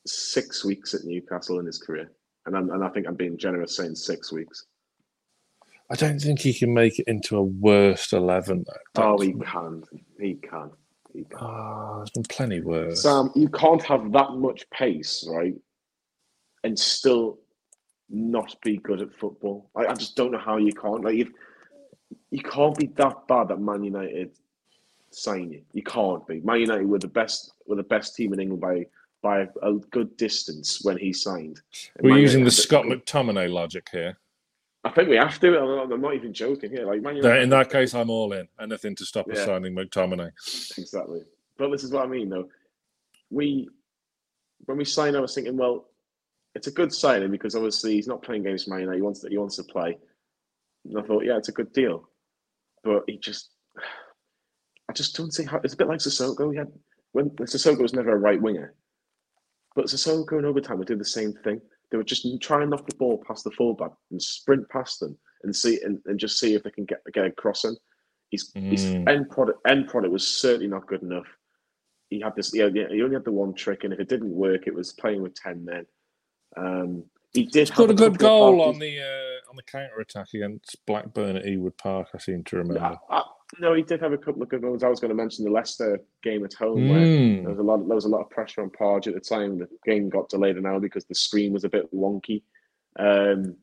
[0.07, 2.11] six weeks at Newcastle in his career,
[2.47, 4.67] and I'm, and I think I'm being generous saying six weeks.
[5.91, 8.65] I don't think he can make it into a worst eleven.
[8.95, 9.15] Though.
[9.15, 9.83] Oh, he can,
[10.21, 10.71] he can,
[11.13, 11.39] he can.
[11.41, 13.03] Ah, there's been plenty worse.
[13.03, 15.55] Sam, you can't have that much pace, right,
[16.63, 17.41] and still
[18.09, 19.71] not be good at football.
[19.75, 21.05] I, I just don't know how you can't.
[21.05, 21.33] Like, you,
[22.31, 24.31] you can't be that bad that Man United
[25.11, 25.63] sign you.
[25.73, 26.41] You can't be.
[26.41, 28.87] Man United were the best, were the best team in England by
[29.23, 31.61] by a good distance when he signed.
[31.97, 34.17] And We're Man using the Scott McTominay logic here.
[34.83, 35.59] I think we have to.
[35.59, 36.87] I'm, I'm not even joking here.
[36.87, 38.49] Like Man In that case, I'm all in.
[38.61, 39.45] Anything to stop us Yeah.
[39.45, 40.31] signing McTominay.
[40.79, 41.21] Exactly.
[41.59, 42.49] But this is what I mean, though.
[43.31, 43.69] We,
[44.65, 45.87] when we signed, I was thinking, well,
[46.55, 48.97] it's a good signing because obviously he's not playing games for Man United.
[48.97, 49.99] He wants to, he wants to play.
[50.87, 52.09] And I thought, yeah, it's a good deal.
[52.83, 53.51] But he just,
[54.89, 55.61] I just don't see how.
[55.63, 56.51] It's a bit like Sissoko.
[56.51, 56.69] He had
[57.13, 58.75] when Sissoko was never a right winger,
[59.77, 61.61] but Sissoko and Obertan would do the same thing.
[61.91, 65.19] They would just try and knock the ball past the fullback and sprint past them
[65.43, 67.77] and see and, and just see if they can get get a crossing.
[68.31, 69.09] His, his Mm.
[69.09, 71.27] end product end product was certainly not good enough.
[72.11, 72.55] He had this.
[72.55, 74.93] Yeah, yeah, he only had the one trick, and if it didn't work, it was
[74.93, 75.87] playing with ten men.
[76.57, 80.29] Um, he did have Scored a good goal on the uh, on the counter attack
[80.35, 82.09] against Blackburn at Ewood Park.
[82.15, 82.99] I seem to remember.
[83.11, 83.23] I,
[83.59, 84.85] no, he did have a couple of good moments.
[84.85, 87.41] I was going to mention the Leicester game at home where Mm.
[87.43, 87.79] there was a lot.
[87.87, 89.59] There was a lot of pressure on Parge at the time.
[89.59, 92.43] The game got delayed an hour because the screen was a bit wonky.
[92.97, 93.57] Um,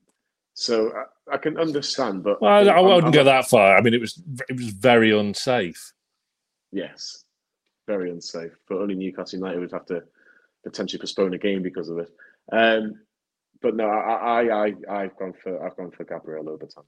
[0.53, 0.91] so
[1.29, 3.77] I, I can understand, but Well, I, I wouldn't I'm- go that far.
[3.77, 5.93] I mean, it was it was very unsafe.
[6.73, 7.23] Yes,
[7.87, 8.51] very unsafe.
[8.67, 10.03] But only Newcastle United would have to
[10.65, 12.09] potentially postpone a game because of it.
[12.51, 12.99] Um,
[13.61, 16.83] but no, I, I, I, I've gone for, I've gone for Gabriel Obertan.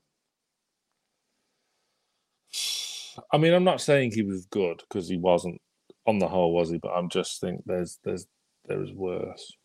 [3.32, 5.60] I mean, I'm not saying he was good because he wasn't
[6.06, 6.78] on the whole, was he?
[6.78, 8.28] But I'm just think there's there's
[8.66, 9.58] there is worse.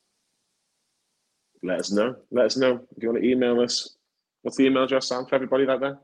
[1.62, 2.16] Let us know.
[2.30, 3.96] Let us know if you want to email us.
[4.42, 5.98] What's the email address, Sam, for everybody out there?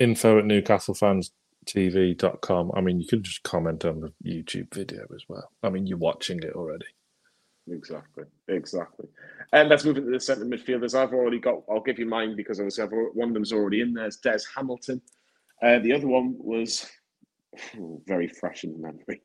[0.00, 2.72] Info at NewcastleFansTV.com.
[2.74, 5.48] I mean, you could just comment on the YouTube video as well.
[5.62, 6.86] I mean, you're watching it already.
[7.68, 9.08] Exactly, exactly.
[9.52, 10.94] And let's move into the centre midfielders.
[10.94, 11.62] I've already got.
[11.68, 14.06] I'll give you mine because obviously I've, one of them's already in there.
[14.06, 15.00] It's Des Hamilton.
[15.62, 16.88] Uh, the other one was
[17.78, 19.22] oh, very fresh in the memory.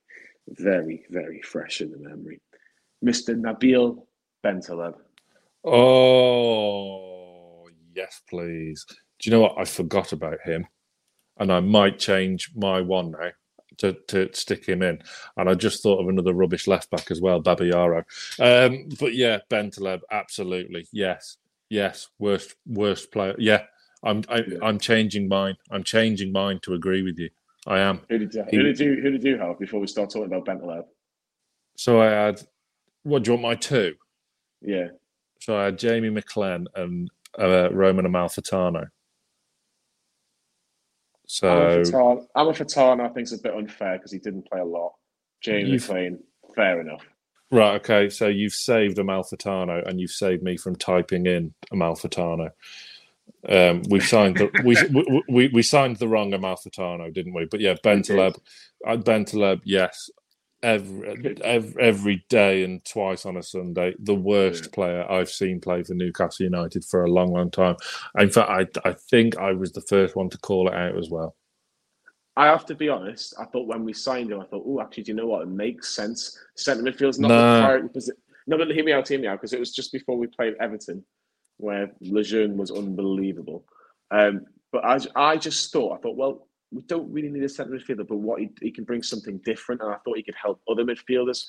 [0.47, 2.41] Very, very fresh in the memory.
[3.05, 3.39] Mr.
[3.39, 4.03] Nabil
[4.43, 4.95] Bentaleb.
[5.63, 8.85] Oh, yes, please.
[8.87, 9.59] Do you know what?
[9.59, 10.65] I forgot about him.
[11.37, 13.31] And I might change my one now
[13.81, 15.01] to, to stick him in.
[15.37, 18.03] And I just thought of another rubbish left back as well, Babayaro.
[18.39, 20.87] Um, but yeah, Bentaleb, absolutely.
[20.91, 21.37] Yes.
[21.69, 22.07] Yes.
[22.19, 23.35] Worst worst player.
[23.37, 23.63] Yeah.
[24.03, 24.57] I'm I, Yeah.
[24.61, 25.57] I'm changing mine.
[25.69, 27.29] I'm changing mine to agree with you.
[27.67, 28.01] I am.
[28.09, 30.45] Who did you, who did you who did you have before we start talking about
[30.45, 30.85] Bentaleb?
[31.77, 32.41] So I had
[33.03, 33.95] what do you want my two?
[34.61, 34.89] Yeah,
[35.39, 38.89] So I had Jamie McClen and uh, Roman Amalfitano.
[41.31, 44.93] So Amalfitano, I think is a bit unfair because he didn't play a lot.
[45.39, 46.19] Jamie You've- McClen,
[46.55, 47.03] fair enough.
[47.51, 48.09] right, okay.
[48.09, 52.51] So you've saved Amalfitano and you've saved me from typing in Amalfitano.
[53.47, 57.45] Um, we signed the we, we we we signed the wrong Amalfitano, didn't we?
[57.45, 58.37] But yeah, Bentaleb,
[58.85, 60.09] uh, Bentaleb, yes.
[60.63, 64.69] Every, every every day and twice on a Sunday, the worst Yeah.
[64.73, 67.77] player I've seen play for Newcastle United for a long, long time.
[68.19, 71.09] In fact, I I think I was the first one to call it out as
[71.09, 71.35] well.
[72.37, 73.33] I have to be honest.
[73.39, 75.41] I thought when we signed him, I thought, oh, actually, do you know what?
[75.41, 76.37] It makes sense.
[76.55, 77.37] Centre midfield's not No.
[77.55, 78.21] the priority position.
[78.47, 80.55] No, but hear me out, hear me out, because it was just before we played
[80.59, 81.03] Everton,
[81.57, 83.65] where Lejeune was unbelievable.
[84.11, 87.73] Um, but I, I just thought, I thought, well, we don't really need a centre
[87.73, 90.61] midfielder, but what he, he can bring something different, and I thought he could help
[90.69, 91.45] other midfielders.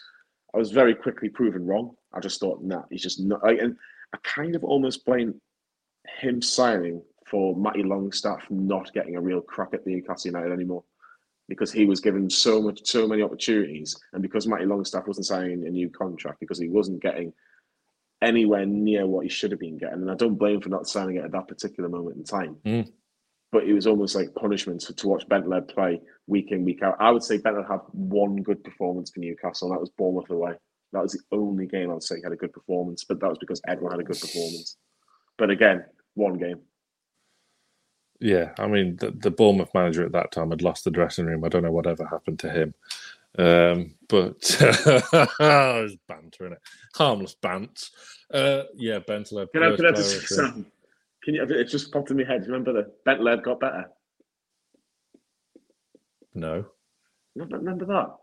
[0.55, 1.95] I was very quickly proven wrong.
[2.13, 3.41] I just thought, nah, he's just not.
[3.49, 3.77] And
[4.13, 5.41] I kind of almost blame
[6.19, 10.85] him signing for Matty Longstaff not getting a real crack at the Newcastle United anymore
[11.49, 15.67] because he was given so much, so many opportunities, and because Matty Longstaff wasn't signing
[15.67, 17.33] a new contract because he wasn't getting
[18.21, 20.89] anywhere near what he should have been getting, and I don't blame him for not
[20.89, 22.57] signing it at that particular moment in time.
[22.65, 22.93] Mm.
[23.53, 26.97] But it was almost like punishment to, to watch Bentley play week in, week out.
[26.99, 30.55] I would say Bentley had one good performance for Newcastle, and that was Bournemouth away.
[30.93, 33.29] That was the only game I would say he had a good performance, but that
[33.29, 34.77] was because Edwin had a good performance.
[35.39, 35.85] But again,
[36.15, 36.61] one game.
[38.21, 41.45] Yeah, I mean the, the Bournemouth manager at that time had lost the dressing room.
[41.45, 42.75] I don't know whatever happened to him,
[43.37, 44.41] um, but
[45.39, 46.61] there's banter in it,
[46.95, 47.91] harmless bants.
[48.33, 49.51] Uh, yeah, Bentaleb.
[49.53, 50.37] Can I, can I just, I've seen.
[50.37, 50.67] Sam,
[51.23, 52.47] can you, it just popped in my head.
[52.47, 53.85] Remember the Bentley got better?
[56.35, 56.65] No,
[57.35, 58.17] Remember, remember that?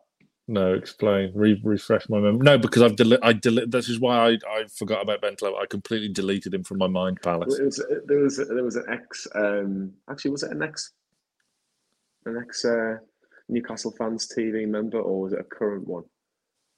[0.47, 0.73] no.
[0.73, 1.31] Explain.
[1.35, 2.39] Re- refresh my memory.
[2.39, 5.55] No, because I've deli- I deli- This is why I, I forgot about Bentaleb.
[5.61, 7.59] I completely deleted him from my mind palace.
[7.59, 9.27] It was, there was there was an ex.
[9.35, 10.91] Um, actually, was it an ex?
[12.25, 12.97] An ex uh,
[13.47, 16.03] Newcastle fans TV member, or was it a current one?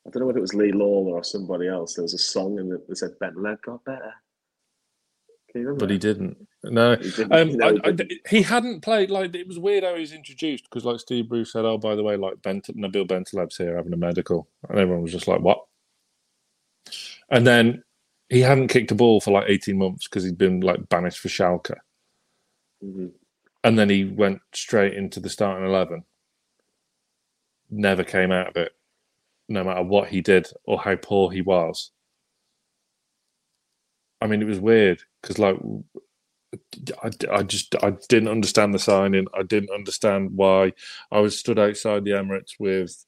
[0.05, 1.93] I don't know whether it was Lee Lawler or somebody else.
[1.95, 4.13] There was a song and it said Bentley got better.
[5.51, 5.85] Can you remember?
[5.85, 6.47] But he didn't.
[6.63, 7.33] No, He didn't.
[7.33, 8.27] Um, No, he didn't.
[8.29, 11.51] he hadn't played like it was weird how he was introduced because like Steve Bruce
[11.51, 15.03] said, oh by the way, like Bent Nabil Bentaleb's here having a medical, and everyone
[15.03, 15.59] was just like, what?
[17.29, 17.83] And then
[18.29, 21.27] he hadn't kicked a ball for like eighteen months because he'd been like banished for
[21.29, 21.75] Schalke,
[22.83, 23.11] Mhm.
[23.63, 26.03] and then he went straight into the starting eleven.
[27.69, 28.71] Never came out of it,
[29.49, 31.91] no matter what he did or how poor he was.
[34.21, 35.57] I mean, it was weird because like
[37.03, 39.25] I, I just I didn't understand the signing.
[39.37, 40.73] I didn't understand why
[41.11, 43.05] I was stood outside the Emirates with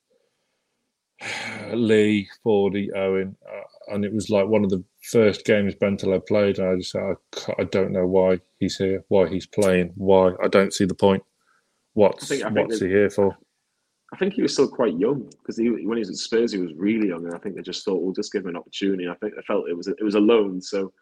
[1.73, 6.59] Lee, Fordy, Owen, uh, and it was like one of the first games Bentaleb played.
[6.59, 7.15] And I just said, I,
[7.59, 11.23] I don't know why he's here, why he's playing, why I don't see the point.
[11.93, 13.37] What's I think- I think what's he here for?
[14.11, 16.59] I think he was still quite young because he, when he was at Spurs, he
[16.59, 19.09] was really young, and I think they just thought we'll just give him an opportunity.
[19.09, 20.93] I think they felt it was a, it was a loan, so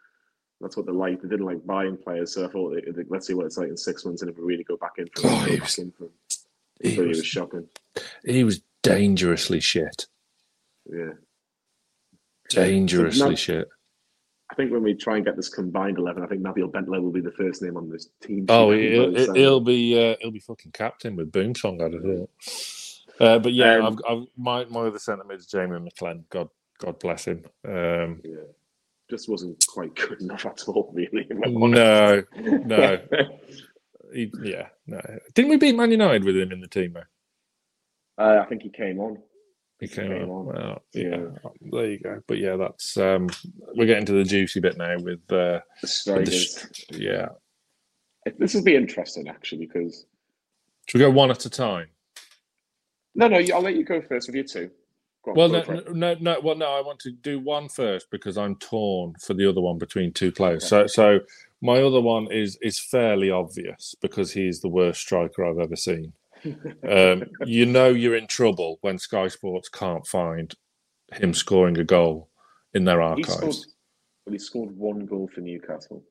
[0.62, 1.22] That's what they like.
[1.22, 3.70] They didn't like buying players, so I thought, they, they, let's see what it's like
[3.70, 5.78] in six months, and if we really go back in for him, Oh, he was-
[5.78, 6.12] in for him.
[6.82, 7.68] He But he was, was shocking.
[8.26, 10.08] he was dangerously shit.
[10.92, 11.12] Yeah.
[12.50, 13.68] Dangerously So now- shit.
[14.50, 17.12] I think when we try and get this combined eleven, I think Nabil Bentley will
[17.12, 18.46] be the first name on this team.
[18.50, 18.92] Oh, sheet.
[18.92, 21.82] he'll, he'll be uh, he'll be fucking captain with Boumsong.
[21.82, 22.30] I'd have thought.
[23.18, 26.24] Uh, but yeah, Um, I've, I've, my my other centre mid is Jamie McClen.
[26.30, 26.50] God
[26.80, 27.46] God bless him.
[27.64, 28.44] Um, Yeah.
[29.12, 31.28] Just wasn't quite good enough at all, really.
[31.30, 32.28] if I'm honest.
[32.40, 32.98] no, no.
[34.14, 35.02] he, yeah, no.
[35.34, 36.94] Didn't we beat Man United with him in the team?
[36.94, 38.24] Though?
[38.24, 39.18] uh, I think he came on.
[39.82, 40.30] He came Came on.
[40.30, 40.46] on.
[40.46, 41.50] Well, yeah, Yeah.
[41.74, 42.22] there you go.
[42.26, 43.28] But yeah, that's um,
[43.76, 47.28] we're getting to the juicy bit now with uh, The with the yeah.
[48.40, 50.06] This will be interesting, actually, because
[50.88, 51.88] Should we go one at a time?
[53.14, 54.72] no, no, I'll let you go first with your two.
[55.28, 55.64] On, Well, no,
[55.94, 56.40] no, no.
[56.40, 56.72] Well, no.
[56.72, 60.32] I want to do one first because I'm torn for the other one between two
[60.32, 60.68] players.
[60.68, 61.20] So, so
[61.62, 66.14] my other one is is fairly obvious because he's the worst striker I've ever seen.
[66.90, 70.56] Um, you know, you're in trouble when Sky Sports can't find
[71.14, 72.30] him scoring a goal
[72.74, 73.76] in their He scored, archives.
[74.26, 76.04] well, he scored one goal for Newcastle.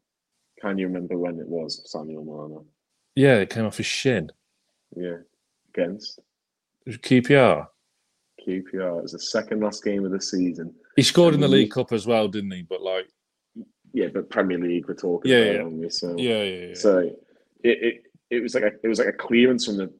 [0.62, 2.64] Can you remember when it was, Samuel Mulliner?
[3.16, 4.30] Yeah, it came off his shin.
[4.94, 5.16] Yeah,
[5.74, 6.20] against
[6.88, 7.66] QPR.
[8.46, 8.98] QPR.
[8.98, 10.74] It was the second last game of the season.
[10.96, 11.48] He scored in the.
[11.48, 12.62] League Cup as well, didn't he?
[12.62, 13.08] But like,
[13.92, 15.78] Yeah, but Premier League we're talking Yeah, about, yeah.
[15.78, 15.90] we?
[15.90, 16.74] So, yeah, yeah, yeah.
[16.74, 17.14] so it,
[17.62, 19.92] it it was like a it was like a clearance from the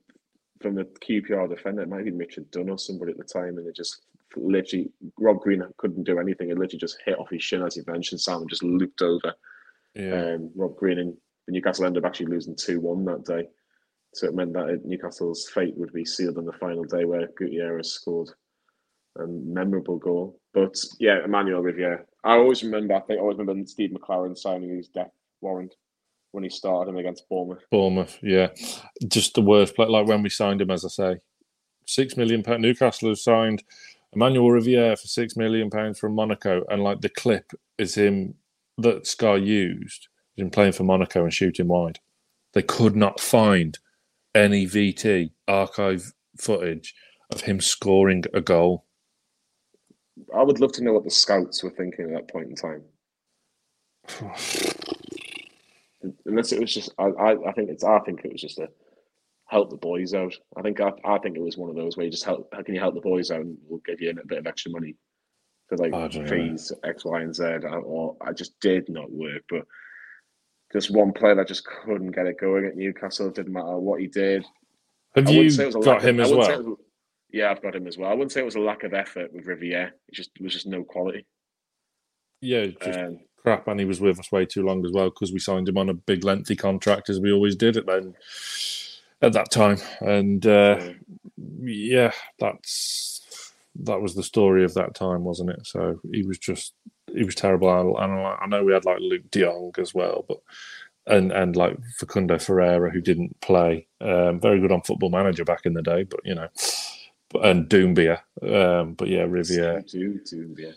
[0.61, 1.83] from the QPR defender.
[1.83, 4.03] It might be Richard Dunne or somebody at the time, and it just
[4.37, 6.51] literally Rob Green couldn't do anything.
[6.51, 8.21] It literally just hit off his shin as he mentioned.
[8.21, 9.35] Sam and just looped over.
[9.95, 10.35] yeah.
[10.35, 11.17] Um, Rob Green and
[11.49, 13.49] Newcastle ended up actually losing two one that day,
[14.13, 17.93] so it meant that Newcastle's fate would be sealed on the final day where Gutierrez
[17.93, 18.31] scored
[19.19, 20.41] a memorable goal.
[20.53, 22.07] But yeah, Emmanuel Riviere.
[22.25, 22.95] I always remember.
[22.95, 25.75] I think I always remember Steve McClaren signing his death warrant
[26.33, 27.65] when he started him against Bournemouth.
[27.71, 28.49] Bournemouth, yeah,
[29.09, 29.87] just the worst play.
[29.87, 31.17] Like when we signed him, as I say,
[31.87, 32.63] six million pound.
[32.63, 33.63] Newcastle have signed
[34.13, 38.35] Emmanuel Riviere for six million pounds from Monaco, and like the clip is him
[38.79, 42.01] that Sky used him playing for Monaco and shooting wide.
[42.53, 43.79] They could not find
[44.35, 46.95] any VT archive footage
[47.31, 48.87] of him scoring a goal.
[50.35, 52.83] I would love to know what the scouts were thinking at that point in time.
[56.27, 58.69] Unless it was just, I, I, I think it's, I think it was just a
[59.49, 60.35] help the boys out.
[60.57, 62.49] I think, I, I think it was one of those where you just help.
[62.53, 63.41] How can you help the boys out?
[63.41, 64.97] And we'll give you a bit of extra money
[65.69, 66.31] for like I don't know.
[66.31, 67.45] fees, X, Y, and Z.
[67.85, 69.67] Or I just did not work, but
[70.73, 73.29] just one player that just couldn't get it going at Newcastle.
[73.29, 74.45] It didn't matter what he did.
[75.17, 76.63] Have I you wouldn't say it was a got lack of- him as well?
[76.63, 76.79] was-
[77.33, 78.11] yeah, I've got him as well.
[78.11, 79.93] I wouldn't say it was a lack of effort with Riviere.
[80.09, 81.27] It just it was just no quality.
[82.41, 85.33] Yeah, just Um, crap, and he was with us way too long as well because
[85.33, 88.15] we signed him on a big lengthy contract as we always did at then
[89.23, 89.77] at that time.
[90.01, 90.95] And uh,
[91.63, 95.67] yeah, that's that was the story of that time, wasn't it?
[95.67, 96.75] So he was just
[97.15, 97.99] he was terrible.
[97.99, 100.39] And I, I know we had like Luke De Jong as well, but
[101.07, 105.67] and and like Facundo Ferreyra who didn't play, um, very good on Football Manager back
[105.67, 106.49] in the day, but you know.
[107.43, 109.85] And Doumbia, um, but yeah, Riviere.
[109.89, 110.73] do, do.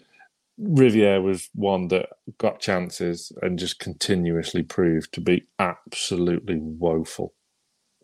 [0.58, 7.34] Riviere was one that got chances and just continuously proved to be absolutely woeful.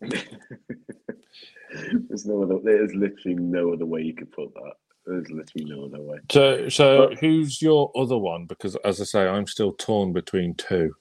[2.08, 2.58] There's no other.
[2.62, 4.89] There's literally no other way you could put that.
[5.06, 6.18] There's literally no other way.
[6.30, 8.46] So, so But- who's your other one?
[8.46, 10.94] Because, as I say, I'm still torn between two.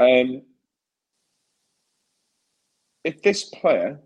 [0.00, 0.42] Um,
[3.04, 4.00] if this player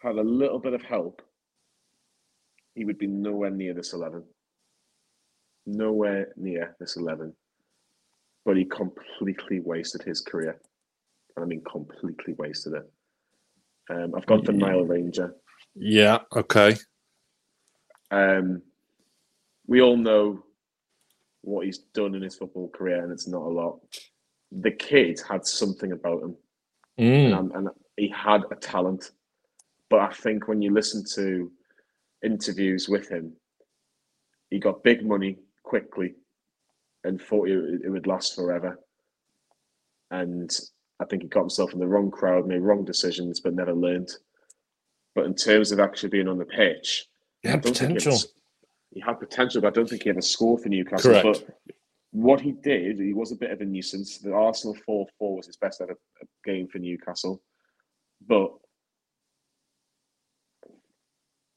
[0.00, 1.22] had a little bit of help,
[2.74, 4.24] he would be nowhere near this eleven.
[5.66, 7.34] Nowhere near this eleven.
[8.44, 10.60] But he completely wasted his career.
[11.36, 12.90] And I mean, completely wasted it.
[13.90, 15.34] Um, I've got the Nile Ranger.
[15.74, 16.18] Yeah.
[16.34, 16.76] Okay.
[18.10, 18.62] Um,
[19.66, 20.44] we all know
[21.42, 23.80] what he's done in his football career, and it's not a lot.
[24.52, 26.36] The kid had something about him,
[26.98, 27.38] Mm.
[27.38, 29.12] and, and he had a talent.
[29.88, 31.50] But I think when you listen to
[32.22, 33.32] interviews with him,
[34.50, 36.14] he got big money quickly
[37.04, 38.78] and thought it, it would last forever.
[40.10, 40.50] And
[41.02, 44.10] I think he got himself in the wrong crowd, made wrong decisions, but never learned.
[45.14, 47.06] But in terms of actually being on the pitch,
[47.42, 48.18] He had I he potential.
[48.90, 51.20] He had potential, but I don't think he ever scored for Newcastle.
[51.20, 51.44] Correct.
[51.66, 51.76] But
[52.12, 54.18] what he did, he was a bit of a nuisance.
[54.18, 57.42] The Arsenal 4 4 was his best ever uh, game for Newcastle.
[58.26, 58.52] But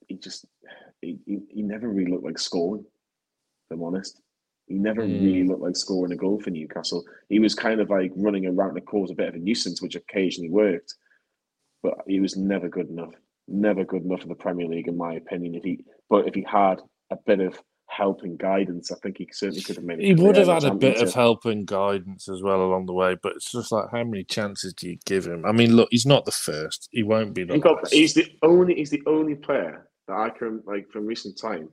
[0.08, 0.46] he just,
[1.02, 2.84] he, he, he never really looked like scoring.
[2.84, 4.22] If I'm honest,
[4.68, 5.22] he never Mm.
[5.22, 7.04] really looked like scoring a goal for Newcastle.
[7.30, 9.96] He was kind of like running around the cause a bit of a nuisance, which
[9.96, 10.96] occasionally worked,
[11.84, 13.14] but he was never good enough.
[13.48, 15.54] Never good enough for the Premier League, in my opinion.
[15.56, 19.30] If he, but if he had a bit of help and guidance, I think he
[19.32, 20.00] certainly could have made.
[20.00, 23.16] He would have had a bit of help and guidance as well along the way,
[23.22, 25.46] but it's just like how many chances do you give him?
[25.46, 26.90] I mean, look, he's not the first.
[26.92, 30.32] He won't be the He got, he's the only he's the only player that I
[30.32, 31.70] can like from recent time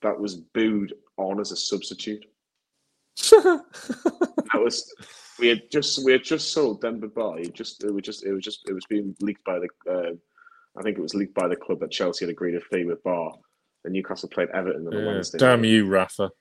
[0.00, 2.24] that was booed on as a substitute.
[4.52, 4.92] That was
[5.38, 7.34] we had just we had just sold Demba Ba.
[7.38, 10.12] It just it was just it was just it was being leaked by the uh,
[10.78, 13.02] I think it was leaked by the club that Chelsea had agreed a fee with
[13.04, 13.28] Ba.
[13.84, 15.38] And Newcastle played Everton on Yeah, Wednesday.
[15.38, 15.68] damn night.
[15.70, 16.30] you, Rafa.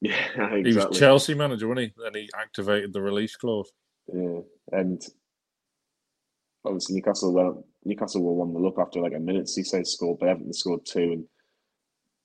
[0.00, 0.98] Yeah, He was.
[0.98, 2.04] Chelsea manager, wasn't he?
[2.06, 3.70] And he activated the release clause.
[4.12, 4.38] Yeah,
[4.72, 5.00] and
[6.64, 7.52] obviously Newcastle were
[7.84, 9.48] Newcastle were one the look after like a minute.
[9.48, 11.24] Seaside scored, but Everton scored two, and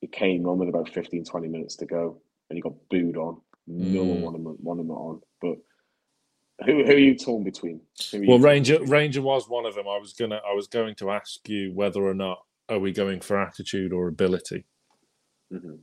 [0.05, 3.41] he came on with about 15, 20 minutes to go, and he got booed on.
[3.67, 4.21] No one Mm.
[4.21, 5.21] wanted him, wanted him on.
[5.41, 5.57] But
[6.65, 7.81] who who are you torn between?
[8.11, 8.89] You Well, Ranger between?
[8.91, 9.87] Ranger was one of them.
[9.87, 12.37] I was gonna I was going to ask you whether or not
[12.69, 14.65] are we going for attitude or ability.
[15.51, 15.79] Mhm.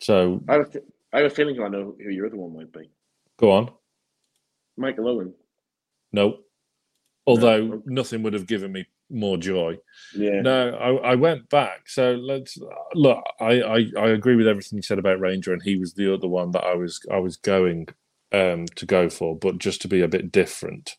[0.00, 0.82] So I, have a,
[1.16, 2.90] have a feeling I know who your other one might be.
[3.36, 3.72] go on.
[4.76, 5.34] Michael Owen.
[6.12, 6.38] No.
[7.26, 7.82] Although No.
[7.86, 9.78] nothing would have given me more joy.
[10.14, 10.40] Yeah.
[10.40, 11.88] No, I, I went back.
[11.88, 12.58] So let's
[12.94, 13.22] look.
[13.40, 16.28] I, I, I agree with everything you said about Ranger, and he was the other
[16.28, 17.88] one that I was I was going
[18.32, 20.96] um, to go for, but just to be a bit different.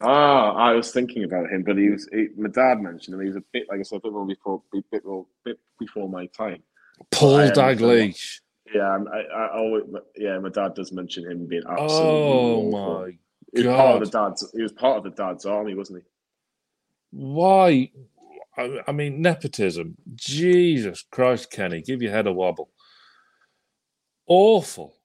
[0.00, 2.08] Ah, I was thinking about him, but he was.
[2.12, 3.20] He, my dad mentioned him.
[3.20, 5.58] He was a bit, like I said, a bit more before, a bit more, bit
[5.78, 6.62] before my time.
[7.10, 8.40] Paul I am Dalglish.
[8.74, 9.84] Yeah, I, I always,
[10.16, 12.20] yeah, my dad does mention him being absolutely.
[12.20, 13.04] Oh awful.
[13.04, 13.18] my!
[13.54, 14.52] He was part of the dad's.
[14.54, 16.08] He was part of the dad's army, wasn't he?
[17.10, 17.90] Why?
[18.56, 19.96] I, I mean, nepotism.
[20.14, 22.70] Jesus Christ, Kenny, give your head a wobble.
[24.26, 24.96] Awful,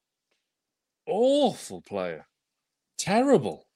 [1.05, 2.27] awful player.
[2.97, 3.67] Terrible.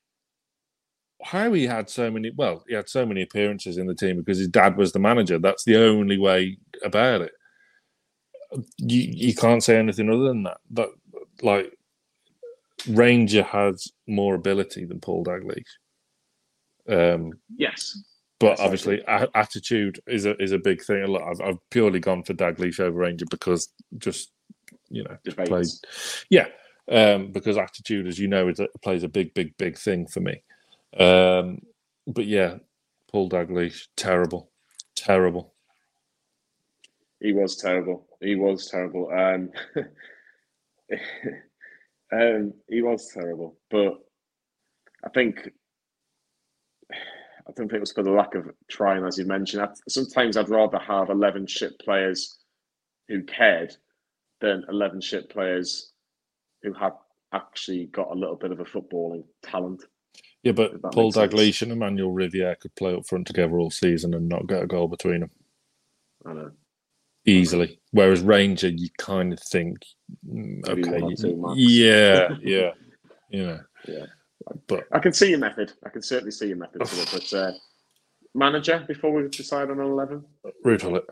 [1.23, 2.31] How he had so many?
[2.35, 5.39] Well, he had so many appearances in the team because his dad was the manager.
[5.39, 7.31] That's the only way about it.
[8.77, 10.57] You you can't say anything other than that.
[10.71, 10.89] That
[11.41, 11.74] like
[12.89, 15.65] Ranger has more ability than Paul Dalglish.
[16.87, 17.97] Um, Yes.
[18.39, 21.05] but obviously, a- attitude is a is a big thing.
[21.05, 24.31] Look, I've, I've purely gone for Dalglish over Ranger because just
[24.89, 25.65] you know just played,
[26.29, 26.47] yeah,
[26.91, 30.19] um, because attitude, as you know, is a, plays a big, big, big thing for
[30.19, 30.43] me.
[30.97, 31.61] Um,
[32.07, 32.57] but yeah,
[33.11, 34.51] Paul Dalglish, terrible,
[34.95, 35.53] terrible.
[37.19, 38.05] He was terrible.
[38.21, 39.09] He was terrible.
[39.11, 39.49] Um,
[42.13, 43.57] um, he was terrible.
[43.69, 43.93] But
[45.05, 45.49] I think
[46.91, 49.63] I don't think it was for the lack of trying, as you mentioned.
[49.63, 52.37] I, sometimes I'd rather have eleven shit players
[53.07, 53.75] who cared
[54.41, 55.91] than eleven shit players
[56.63, 56.93] who had
[57.33, 59.83] actually got a little bit of a footballing talent.
[60.43, 61.11] Yeah, but Paul.
[61.11, 64.67] Dalglish and Emmanuel Riviere could play up front together all season and not get a
[64.67, 65.31] goal between them
[66.25, 66.51] I know.
[67.25, 67.79] Easily.
[67.91, 69.77] Whereas Ranger, you kind of think,
[70.27, 72.71] mm, Maybe okay, yeah, yeah,
[73.29, 74.05] you know, Yeah.
[74.67, 75.73] but I can see your method.
[75.85, 77.09] I can certainly see your method to it.
[77.31, 77.51] But uh,
[78.33, 80.23] manager, before we decide on an eleven,
[80.65, 81.05] Ruud Gullit.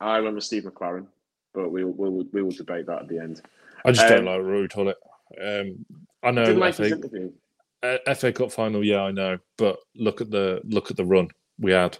[0.00, 1.06] I went with Steve McClaren,
[1.52, 3.42] but we will we will we will debate that at the end.
[3.84, 4.96] I just don't Um, like Ruud Gullit.
[5.40, 5.84] Um,
[6.22, 7.32] I know Didn't like his interview.
[8.14, 11.28] FA Cup final, yeah, I know, but look at the look at the run
[11.58, 11.96] we had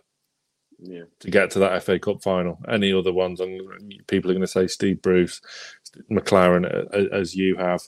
[0.82, 2.58] Yeah, to get to that FA Cup final.
[2.68, 3.60] Any other ones, and
[4.06, 5.40] people are going to say Steve Bruce,
[6.10, 6.64] McClaren,
[6.94, 7.82] uh, as you have,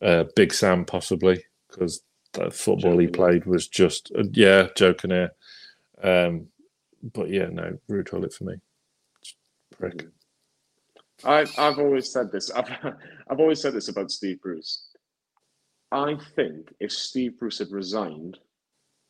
[0.00, 5.32] uh, Big Sam possibly because the football he played was just uh, yeah, joking here.
[6.02, 6.48] Um,
[7.14, 8.54] but yeah, no, Ruud Gullit for me.
[9.78, 10.06] Prick.
[11.24, 12.50] I I've always said this.
[12.50, 12.70] I've
[13.30, 14.88] I've always said this about Steve Bruce.
[15.90, 18.38] I think if Steve Bruce had resigned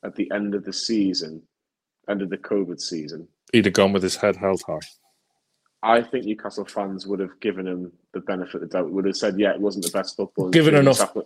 [0.04, 1.42] at the end of the season,
[2.12, 4.78] end of the COVID season, He'd have gone with his head held high.
[5.82, 8.90] I think Newcastle fans would have given him the benefit of the doubt.
[8.90, 11.16] Would have said, "Yeah, it wasn't the best football." Given enough-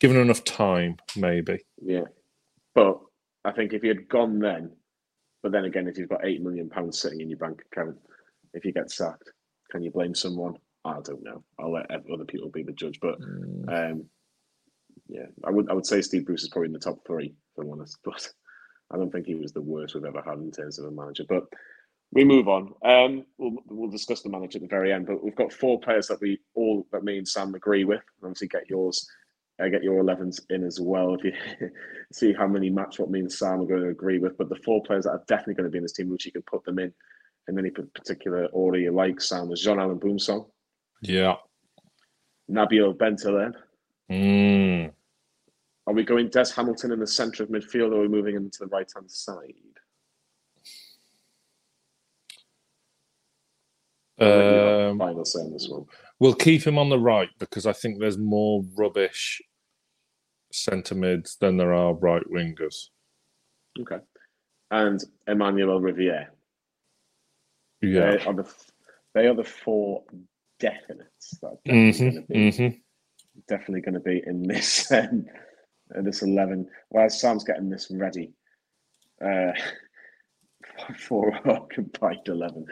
[0.00, 1.60] Given enough time, maybe.
[1.82, 2.04] Yeah,
[2.74, 3.00] but
[3.44, 4.72] I think if he had gone then,
[5.42, 7.98] but then again, if you've got eight million pounds sitting in your bank account,
[8.54, 9.30] if you get sacked,
[9.70, 10.56] can you blame someone?
[10.86, 11.44] I don't know.
[11.58, 12.98] I'll let other people be the judge.
[13.00, 13.16] But
[13.68, 14.06] um,
[15.08, 17.26] yeah, I would I would say Steve Bruce is probably in the top three,
[17.56, 17.98] if I'm honest.
[18.04, 18.26] But
[18.90, 21.24] I don't think he was the worst we've ever had in terms of a manager.
[21.28, 21.44] But
[22.12, 22.74] we move on.
[22.84, 25.06] Um, we'll we'll discuss the manager at the very end.
[25.06, 28.02] But we've got four players that we all that me and Sam agree with.
[28.22, 29.08] Obviously, get yours.
[29.60, 31.14] I get your 11s in as well.
[31.14, 31.32] If you
[32.12, 34.56] see how many match what me and Sam are going to agree with, but the
[34.64, 36.64] four players that are definitely going to be in this team, which you can put
[36.64, 36.92] them in
[37.48, 40.46] in any particular order you like, Sam, was Jean Alain Boumsong,
[41.02, 41.34] Yeah.
[42.50, 43.54] Nabil Bentaleb.
[44.10, 44.92] Mm.
[45.90, 48.48] Are we going Des Hamilton in the centre of midfield, or are we moving him
[48.48, 49.54] to the right hand side?
[54.20, 55.86] I'll let you Um, final say on this one.
[56.20, 59.42] we'll keep him on the right because I think there's more rubbish
[60.52, 62.90] centre mids than there are right wingers.
[63.80, 63.98] Okay.
[64.70, 66.30] And Emmanuel Riviere.
[67.82, 68.12] Yeah.
[68.16, 68.54] They are the
[69.12, 70.04] they are the four
[70.60, 72.76] definites that are hmm definitely going to be hmm
[73.48, 75.26] definitely going to be in this um,
[76.02, 76.68] this eleven.
[76.88, 78.32] While Sam's getting this ready,
[79.24, 79.52] uh,
[80.96, 82.66] for our combined eleven.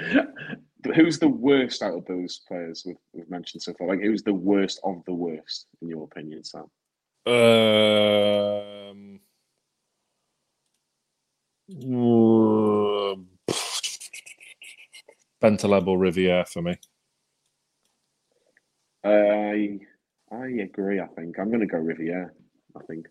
[0.95, 3.89] Who's the worst out of those players we've, we've mentioned so far?
[3.89, 6.67] Like, who's the worst of the worst in your opinion, Sam?
[7.27, 9.21] Um,
[15.43, 16.79] Bentaleb or Riviere for me.
[19.05, 19.79] I
[20.31, 21.01] I agree.
[21.01, 22.35] I think I'm going to go Riviere.
[22.81, 23.07] I think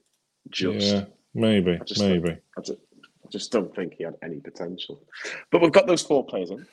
[0.49, 0.86] just.
[0.88, 2.38] Yeah, maybe, I just maybe.
[2.57, 2.80] I just,
[3.26, 5.01] I just don't think he had any potential.
[5.51, 6.65] But we've got those four players in: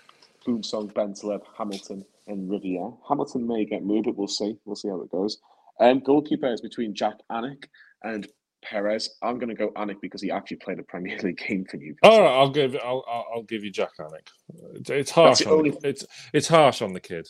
[0.47, 2.91] Boumsong, Bentaleb, Hamilton, and Riviere.
[3.09, 4.57] Hamilton may get moved, but we'll see.
[4.65, 5.39] We'll see how it goes.
[5.81, 7.65] Um, goalkeeper is between Jak Alnwick
[8.05, 8.29] and
[8.65, 9.11] Perez.
[9.23, 12.15] I'm going to go Alnwick because he actually played a Premier League game for Newcastle.
[12.17, 14.29] All right, I'll give I'll I'll, I'll give you Jak Alnwick.
[14.77, 15.45] It's, it's harsh.
[15.47, 17.29] On only- the, it's it's harsh on the kid.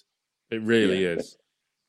[0.50, 1.14] It really Yeah.
[1.14, 1.36] is.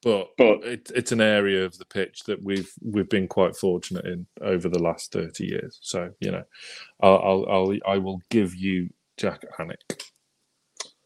[0.06, 4.06] But But- it, it's an area of the pitch that we've we've been quite fortunate
[4.06, 5.80] in over the last thirty years.
[5.82, 6.44] So you know,
[7.02, 10.04] I'll I'll, I'll I will give you Jak Alnwick.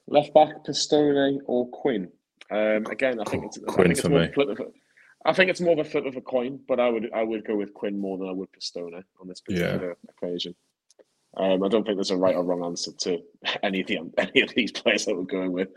[0.07, 2.09] Left back, Pistone or Quinn.
[2.51, 4.25] Um, again, I think it's I Quinn think it's for more me.
[4.25, 4.65] of a flip of a,
[5.29, 7.45] I think it's more of a flip of a coin, but I would I would
[7.45, 10.55] go with Quinn more than I would Pistone on this particular occasion.
[11.37, 13.19] Um, I don't think there's a right or wrong answer to
[13.63, 15.69] any of the any of these players that we're going with.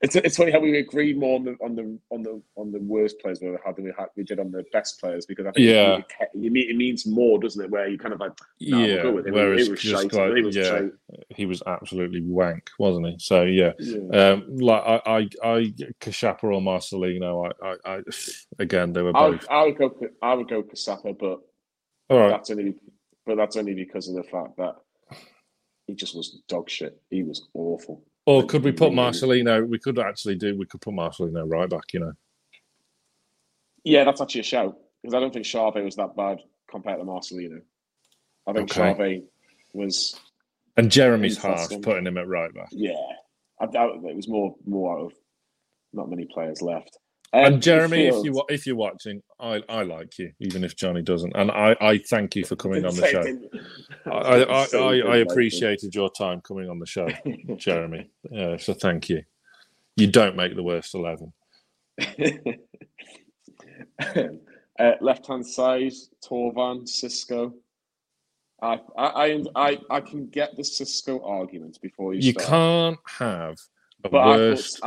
[0.00, 2.78] It's it's funny how we agree more on the on the on the on the
[2.78, 5.50] worst players we had than we, had, we did on the best players because I
[5.50, 5.96] think Yeah.
[5.96, 6.04] it,
[6.34, 7.70] it, it means more, doesn't it?
[7.70, 9.02] Where you kind of like nah, we'll yeah.
[9.02, 9.34] go with him.
[9.34, 10.12] Whereas was just shite.
[10.12, 10.90] like he was yeah, shite.
[11.30, 13.16] he was absolutely wank, wasn't he?
[13.18, 13.72] So yeah.
[13.78, 14.30] Yeah.
[14.30, 18.00] Um, like I, I, I, Caçapa or Marcelino, I, I, I,
[18.60, 19.40] again, they were I both.
[19.42, 19.96] would, I would go.
[20.22, 21.40] I would go Caçapa, but
[22.08, 22.74] All right, that's only.
[23.26, 24.74] But that's only because of the fact that
[25.86, 27.00] he just was dog shit.
[27.10, 28.02] He was awful.
[28.26, 29.66] or could we put Marcelino?
[29.66, 30.56] We could actually do.
[30.56, 31.92] We could put Marcelino right back.
[31.92, 32.12] You know.
[33.84, 36.38] Yeah, that's actually a shout because I don't think Charvet was that bad
[36.70, 37.60] compared to Marcelino.
[38.46, 38.80] I think Okay.
[38.80, 39.22] Charvet
[39.72, 40.18] was.
[40.76, 42.68] And Geremi's harsh, putting him at right back.
[42.70, 42.94] Yeah,
[43.60, 45.12] I doubt it was more more out of
[45.92, 46.96] not many players left.
[47.34, 51.00] Um, And Geremi, if you if you're watching, I, I like you, even if Johnny
[51.00, 53.24] doesn't, and I, I thank you for coming on the show.
[54.04, 58.08] I, I, I, I appreciated your time coming on the show, Geremi.
[58.30, 59.22] Yeah, so thank you.
[59.96, 61.32] You don't make the worst eleven.
[64.78, 65.92] uh, left hand side,
[66.24, 67.52] Thauvin, Xisco.
[68.60, 72.48] I, I, I, I, I can get the Xisco argument before you, You start.
[72.48, 73.56] can't have
[74.02, 74.78] But I, thought,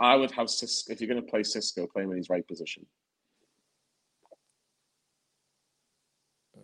[0.00, 2.28] I, I would have Xisco if you're going to play Xisco, play him in his
[2.28, 2.84] right position,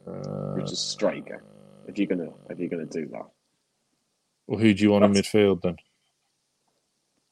[0.04, 1.44] which is striker.
[1.86, 3.26] If you're gonna, if you're gonna do that,
[4.46, 5.76] Well, who do you want in midfield then?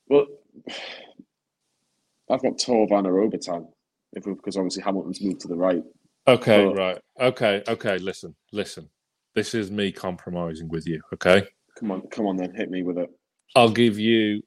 [0.08, 0.26] well,
[2.30, 3.66] I've got Thauvin or Obertan,
[4.12, 5.82] if because obviously Hamilton's moved to the right.
[6.26, 6.98] Okay, But- right.
[7.20, 7.98] Okay, okay.
[7.98, 8.88] Listen, listen.
[9.34, 11.00] This is me compromising with you.
[11.14, 11.46] Okay,
[11.78, 13.08] Come on, come on, then hit me with it.
[13.54, 14.42] I'll give you.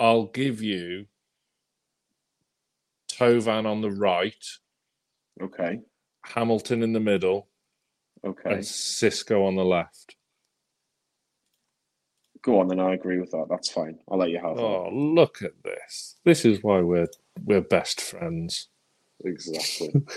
[0.00, 1.06] I'll give you.
[3.12, 4.44] Thauvin on the right,
[5.40, 5.80] Okay,
[6.24, 7.48] Hamilton in the middle,
[8.26, 10.16] okay, and Xisco on the left.
[12.42, 12.68] go on.
[12.68, 13.46] Then I agree with that.
[13.48, 13.98] That's fine.
[14.10, 14.62] I'll let you have that.
[14.62, 16.16] Oh, look at this!
[16.24, 17.06] This is why we're
[17.44, 18.68] we're best friends.
[19.24, 19.92] Exactly.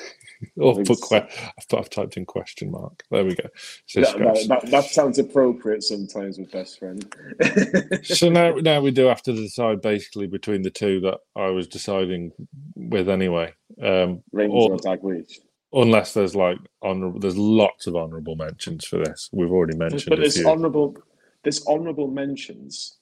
[0.62, 1.30] Oh, put I've,
[1.68, 3.04] put- I've typed in question mark.
[3.10, 3.50] There we go.
[3.96, 7.12] that, that, that, that sounds appropriate sometimes with best friend.
[8.04, 11.68] so now, now we do have to decide basically between the two that I was
[11.68, 12.34] deciding
[12.76, 13.52] with anyway.
[13.82, 15.40] Um, Or- or Dalglish.
[15.74, 19.32] unless there's like honorable, there's lots of honourable mentions for this.
[19.34, 20.98] We've already mentioned But there's honourable,
[21.42, 22.98] there's honourable mentions,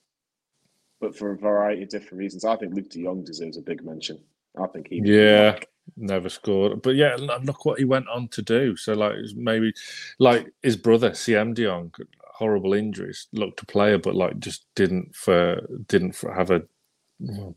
[1.01, 2.45] but for a variety of different reasons.
[2.45, 4.20] I think Luke De Jong deserves a big mention.
[4.58, 5.01] I think he.
[5.03, 5.60] Yeah,
[5.98, 6.82] never scored.
[6.82, 8.76] But yeah, look what he went on to do.
[8.78, 9.74] So like maybe
[10.20, 11.94] like his brother Siem de Jong,
[12.36, 16.64] horrible injuries, looked a player, but like just didn't for didn't for have a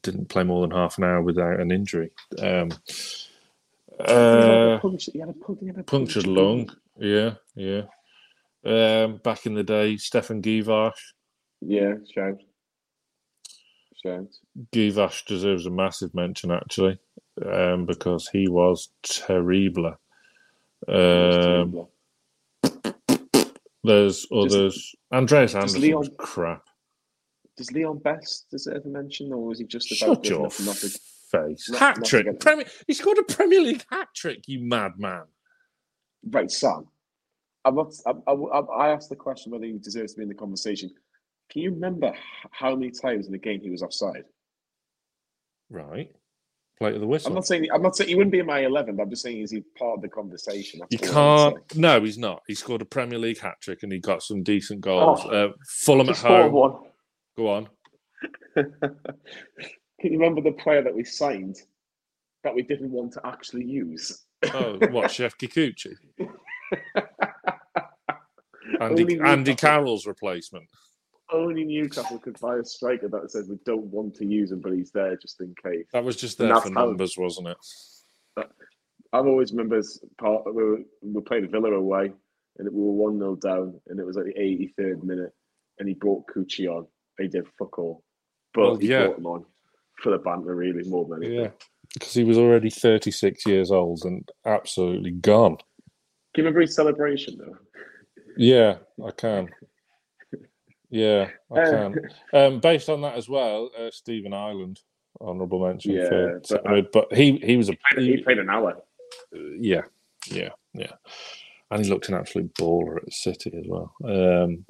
[0.03, 2.11] didn't play more than half an hour without an injury.
[2.41, 2.70] Um,
[4.33, 6.70] He had a uh, puncture- he had a pu- he had a punctured lung.
[6.99, 7.83] Yeah, yeah.
[8.64, 11.14] Um, back in the day, Stéphane Guivarc'h.
[11.61, 12.41] Yeah, shout.
[14.72, 16.99] Guivarc'h deserves a massive mention actually,
[17.47, 19.95] um, because he was terrible.
[20.86, 21.86] Um,
[23.84, 24.95] there's others.
[25.12, 26.62] Andreas Andersson Leon- crap.
[27.57, 30.89] Does Leon Best deserve a mention, or was he just about Shut your enough to?
[31.30, 31.68] face.
[31.70, 32.41] not- Hat trick.
[32.41, 34.45] Premier, he scored a Premier League hat trick.
[34.47, 35.24] You madman.
[36.30, 36.86] Right, Sam.
[37.64, 40.34] I'm not, I, I, I asked the question whether he deserves to be in the
[40.34, 40.91] conversation.
[41.51, 42.12] Can you remember
[42.51, 44.24] how many times in the game he was offside?
[45.68, 46.11] Right.
[46.79, 48.95] Play to the I'm not saying I'm not saying he wouldn't be in my eleven,
[48.95, 50.79] but I'm just saying is he part of the conversation?
[50.79, 51.57] That's You can't.
[51.76, 52.43] No, he's not.
[52.47, 55.20] He scored a Premier League hat trick and he got some decent goals.
[55.24, 55.31] Oh.
[55.31, 56.55] uh, Fulham at Just thought of home.
[56.55, 56.74] one.
[57.37, 57.68] Go on.
[58.57, 61.57] Can you remember the player that we signed
[62.45, 64.26] that we didn't want to actually use?
[64.55, 65.95] Oh, what Shefki Kuqi?
[68.81, 70.66] Andy, Andy Carroll's replacement.
[71.31, 74.72] Only Newcastle could buy a striker that says we don't want to use him, but
[74.72, 75.85] he's there just in case.
[75.93, 77.57] That was just there for how- numbers, wasn't it?
[79.12, 79.81] I've always remember
[80.20, 82.12] part we were, we played Villa away
[82.59, 85.33] and we were one 0 down and it was like the eighty third minute
[85.79, 86.87] and he brought Kuqi on.
[87.18, 88.05] He did fuck all,
[88.53, 89.07] but Well, he yeah.
[89.07, 89.45] brought him on
[90.03, 91.45] for the banter really more than anything.
[91.45, 91.51] Yeah.
[91.95, 95.57] Because he was already 36 years old and absolutely gone.
[95.57, 95.64] Can
[96.37, 97.57] you remember his celebration though?
[98.37, 99.49] Yeah, I can.
[100.91, 102.11] Yeah, I Uh, can.
[102.32, 104.80] Um, based on that as well, uh, Stephen Ireland,
[105.20, 108.51] honourable mention Yeah, for but I- but he he was a He he- played an
[108.51, 108.82] hour.
[109.32, 109.82] yeah,
[110.30, 110.93] yeah, yeah,
[111.70, 113.95] and he looked an absolute baller at City as well.
[114.05, 114.64] Um,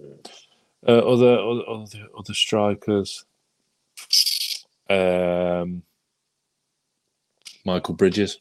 [0.87, 3.25] uh, other, other other other strikers,
[4.89, 5.83] um,
[7.65, 8.41] Michael Bridges.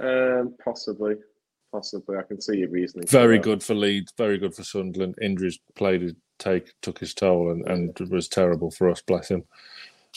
[0.00, 1.16] Um, possibly,
[1.72, 2.16] possibly.
[2.16, 3.06] I can see your reasoning.
[3.06, 5.16] Very good for Leeds, very good for Sunderland.
[5.20, 9.44] Injuries played his take took his toll and, and was terrible for us, bless him.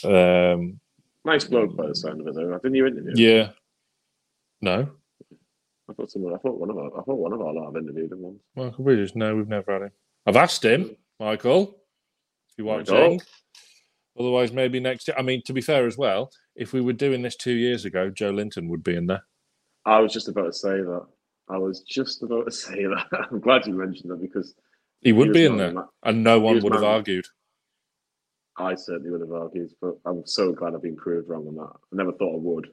[0.05, 0.79] Um,
[1.25, 2.57] Nice bloke by the sound of it though.
[2.57, 3.11] Didn't you interview?
[3.11, 3.17] him?
[3.17, 3.49] yeah.
[4.61, 4.89] No,
[5.89, 6.33] I thought someone.
[6.33, 6.87] I thought one of our.
[6.87, 8.39] I thought one of our lot have interviewed him once.
[8.55, 9.15] Michael Bridges.
[9.15, 9.91] No, we've never had him.
[10.25, 11.77] I've asked him, Michael,
[12.49, 12.95] if you're Michael.
[13.13, 13.21] watching.
[14.17, 15.15] Otherwise, maybe next year.
[15.17, 18.09] I mean, to be fair as well, if we were doing this two years ago,
[18.11, 19.23] Joelinton would be in there.
[19.85, 21.05] I was just about to say that.
[21.49, 23.07] I was just about to say that.
[23.31, 24.53] I'm glad you mentioned that because
[25.01, 27.25] He would was be in there, and no one would have man argued.
[28.57, 31.73] I certainly would have argued, but I'm so glad I've been proved wrong on that.
[31.91, 32.69] I never thought I would.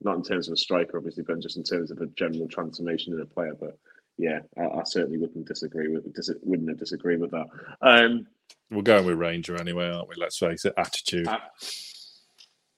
[0.00, 3.14] Not in terms of a striker, obviously, but just in terms of a general transformation
[3.14, 3.54] in a player.
[3.58, 3.78] But
[4.16, 7.46] yeah, I, I certainly wouldn't disagree with dis- wouldn't have disagreed with that.
[7.80, 8.26] Um,
[8.70, 10.14] We're going with Ranger anyway, aren't we?
[10.16, 11.26] Let's face it, attitude.
[11.26, 11.38] I,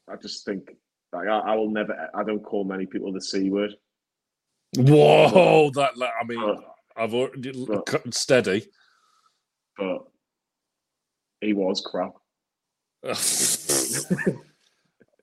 [0.09, 0.77] I just think
[1.13, 2.11] like, I, I will never.
[2.15, 3.75] I don't call many people the c word.
[4.77, 6.64] Whoa, that I mean, But,
[6.97, 8.66] I've already but- steady.
[9.77, 9.99] but
[11.41, 12.12] he was crap.
[13.05, 13.09] I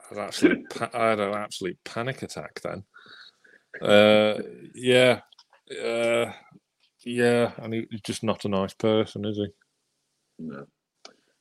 [0.10, 2.84] had, absolute, pa- I had an absolute panic attack then.
[3.82, 4.40] Uh,
[4.76, 5.22] yeah,
[5.84, 6.32] uh,
[7.06, 9.48] yeah, and he- he's just not a nice person, is he?
[10.40, 10.66] No,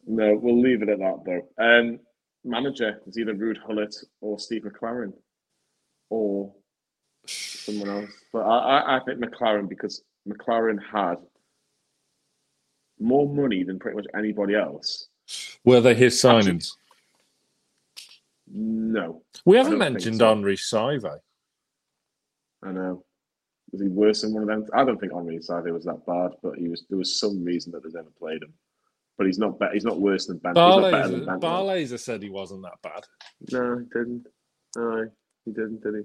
[0.06, 1.48] no, we'll leave it at that though.
[1.62, 2.00] Um,
[2.44, 5.12] manager is either Ruud Gullit or Steve McClaren,
[6.10, 6.54] or
[7.26, 8.10] someone else.
[8.32, 11.16] But I, I, I think McClaren because McClaren had
[12.98, 15.08] more money than pretty much anybody else.
[15.64, 16.72] Were they his signings?
[18.54, 20.30] No, We haven't mentioned so.
[20.30, 21.20] Henri Saivet.
[22.62, 23.04] I know.
[23.72, 24.66] Was he worse than one of them?
[24.74, 26.84] I don't think Henri Saivet was that bad, but he was.
[26.90, 28.52] There was some reason that they never played him.
[29.16, 29.58] But he's not.
[29.58, 30.50] Be- he's not worse than Ben.
[30.50, 31.40] He's not better than Barlaser, Ben.
[31.40, 33.04] Barlaser said he wasn't that bad.
[33.50, 34.26] No, he didn't.
[34.76, 35.08] No,
[35.46, 36.02] he didn't, did he?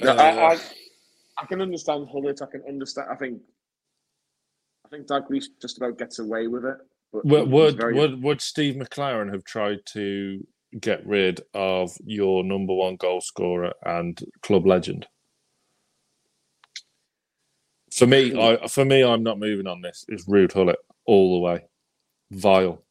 [0.00, 0.58] No, Uh, I, I,
[1.38, 2.42] I can understand Gullit.
[2.42, 3.08] I can understand.
[3.10, 3.40] I think,
[4.86, 6.76] I think Dalglish just about gets away with it.
[7.12, 10.46] But Would would, very- would would Steve McClaren have tried to
[10.80, 15.06] get rid of your number one goal scorer and club legend?
[17.94, 20.04] For me, I for me, I'm not moving on this.
[20.08, 21.64] It's Ruud Gullit all the way.
[22.32, 22.84] Vile.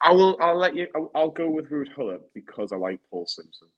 [0.00, 0.38] I will.
[0.40, 0.88] I'll let you.
[0.94, 3.68] I'll, I'll go with Ruud Gullit because I like Paul Simpson.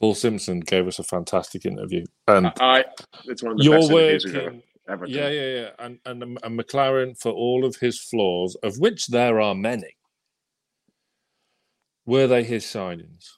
[0.00, 2.84] Paul Simpson gave us a fantastic interview, and I.
[3.26, 4.56] It's one of the best interviews we've ever,
[4.88, 5.32] ever Yeah, done.
[5.34, 9.54] yeah, yeah, and, and and McClaren for all of his flaws, of which there are
[9.54, 9.96] many.
[12.06, 13.28] Were they his signings?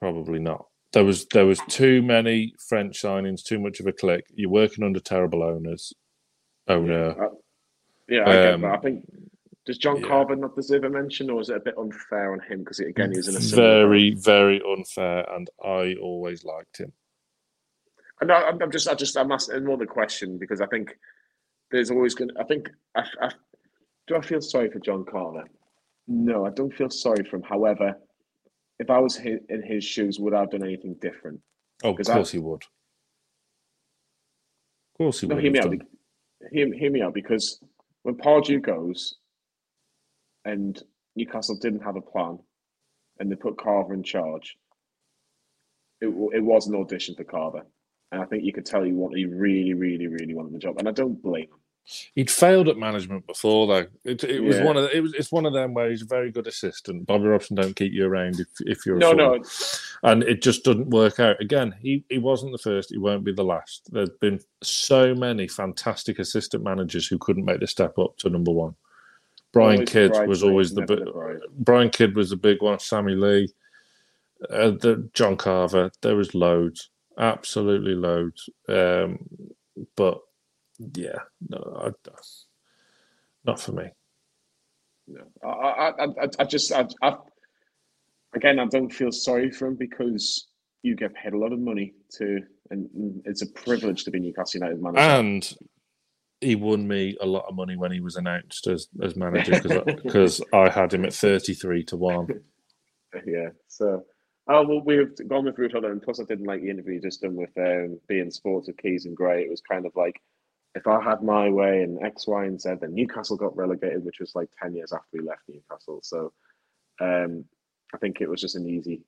[0.00, 0.66] Probably not.
[0.92, 4.26] There was there was too many French signings, too much of a click.
[4.34, 5.92] You're working under terrible owners.
[6.68, 7.16] Owner.
[8.08, 8.74] Yeah, I get Um, that.
[8.74, 9.04] I think.
[9.64, 10.08] Does John yeah.
[10.08, 13.12] Carver not deserve a mention, or is it a bit unfair on him because again
[13.12, 16.92] he's in a very, very unfair, and I always liked him.
[18.20, 20.96] And I'm, I'm just, I just, I'm asking more the question because I think
[21.70, 22.30] there's always going.
[22.30, 23.30] to I think, I, I,
[24.08, 25.44] do I feel sorry for John Carver?
[26.08, 27.42] No, I don't feel sorry for him.
[27.42, 27.94] However,
[28.80, 31.40] if I was in his shoes, would I have done anything different?
[31.84, 32.62] Oh, of course I, he would.
[32.62, 32.68] Of
[34.98, 35.44] course he no, would.
[35.44, 35.74] Hear me, out,
[36.50, 37.60] hear, hear me out because
[38.02, 39.18] when Paul Pardew goes
[40.44, 40.80] and
[41.16, 42.38] Newcastle didn't have a plan
[43.18, 44.56] and they put Carver in charge,
[46.00, 47.66] it, it was an audition for Carver.
[48.10, 50.78] And I think you could tell he wanted, he really, really, really wanted the job.
[50.78, 51.62] And I don't blame him.
[52.14, 53.86] He'd failed at management before, though.
[54.04, 54.64] It, it was yeah.
[54.64, 57.06] one of the, it was it's one of them where he's a very good assistant.
[57.06, 59.42] Bobby Robson don't keep you around if, if you're no no,
[60.04, 61.40] and it just doesn't work out.
[61.40, 62.90] Again, he he wasn't the first.
[62.90, 63.88] He won't be the last.
[63.90, 68.52] There's been so many fantastic assistant managers who couldn't make the step up to number
[68.52, 68.76] one.
[69.52, 71.00] Brian always Kidd was always the big.
[71.58, 72.78] Brian Kidd was the big one.
[72.78, 73.52] Sammy Lee,
[74.50, 75.90] uh, the John Carver.
[76.00, 78.48] There was loads, absolutely loads.
[78.68, 79.18] Um,
[79.96, 80.20] but
[80.94, 82.10] yeah, no, I,
[83.44, 83.84] not for me.
[85.08, 87.16] No, I, I, I, I just, I, I,
[88.34, 90.46] again, I don't feel sorry for him because
[90.82, 92.40] you get paid a lot of money to,
[92.70, 95.00] and it's a privilege to be Newcastle United manager.
[95.00, 95.56] And
[96.42, 99.60] he won me a lot of money when he was announced as as manager
[100.02, 102.28] because I, I had him at thirty three to one.
[103.26, 104.06] Yeah, so
[104.48, 107.36] Oh well, we've gone with Ruud and plus I didn't like the interview just done
[107.36, 109.42] with um, beIN Sports with Keys and Gray.
[109.42, 110.20] It was kind of like
[110.74, 114.20] if I had my way and X, Y, and Z, then Newcastle got relegated, which
[114.20, 116.00] was like 10 years after we left Newcastle.
[116.02, 116.32] So
[117.00, 117.44] um,
[117.94, 119.02] I think it was just an easy.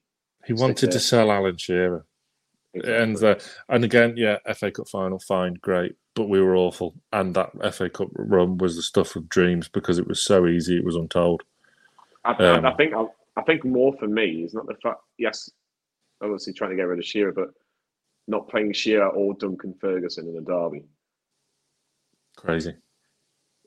[0.44, 2.04] He wanted to sell Alan Shearer.
[2.82, 3.36] And uh,
[3.68, 6.94] and again, yeah, FA Cup final, fine, great, but we were awful.
[7.12, 10.76] And that FA Cup run was the stuff of dreams because it was so easy,
[10.76, 11.42] it was untold.
[12.24, 13.04] I, um, I think I,
[13.36, 15.00] I think more for me is not the fact.
[15.18, 15.50] Yes,
[16.22, 17.50] obviously trying to get rid of Shearer, but
[18.26, 20.84] not playing Shearer or Duncan Ferguson in a derby.
[22.36, 22.74] Crazy.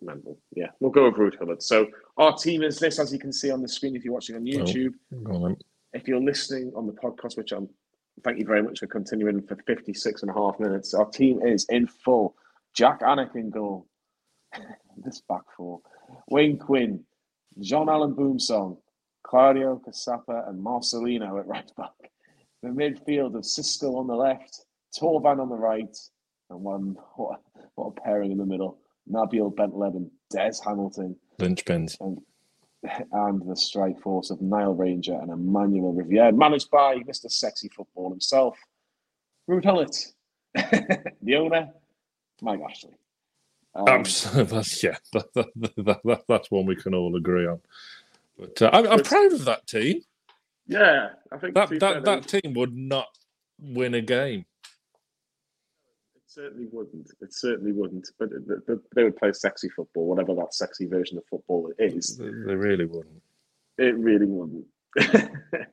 [0.01, 0.37] Mental.
[0.55, 1.63] Yeah, we'll go over Ruud Gullit.
[1.63, 1.87] So
[2.17, 4.43] our team is this, as you can see on the screen if you're watching on
[4.43, 4.93] YouTube.
[5.27, 5.55] Oh,
[5.93, 7.67] if you're listening on the podcast, which I'm,
[8.23, 10.93] thank you very much for continuing for 56 and a half minutes.
[10.93, 12.35] Our team is in full.
[12.73, 13.87] Jak Alnwick in goal.
[14.97, 15.81] this back four.
[16.29, 17.03] Wayne Quinn,
[17.59, 18.77] John Alain Boumsong,
[19.23, 22.11] Claudio Caçapa, and Marcelino at right back.
[22.63, 24.65] The midfield of Xisco on the left,
[24.97, 25.95] Thauvin on the right,
[26.49, 27.41] and one what,
[27.75, 28.79] what a pairing in the middle.
[29.11, 31.15] Nabil Bentaleb Des Hamilton.
[31.39, 31.97] Linchpins.
[31.99, 32.19] And,
[33.11, 37.31] and the strike force of Nile Ranger and Emmanuel Riviere, managed by Mr.
[37.31, 38.57] Sexy Football himself,
[39.49, 40.13] Ruud Gullit,
[40.55, 41.69] the owner,
[42.41, 42.93] Mike Ashley.
[43.75, 47.61] Um, Absolutely, that's, yeah, that, that, that, that's one we can all agree on.
[48.37, 50.01] But uh, I'm, I'm proud of that team.
[50.67, 53.07] Yeah, I think that that, that team would not
[53.59, 54.45] win a game
[56.37, 57.11] certainly wouldn't.
[57.21, 58.09] It certainly wouldn't.
[58.19, 58.29] But
[58.95, 62.17] they would play sexy football, whatever that sexy version of football it is.
[62.17, 63.21] They really wouldn't.
[63.77, 64.65] It really wouldn't.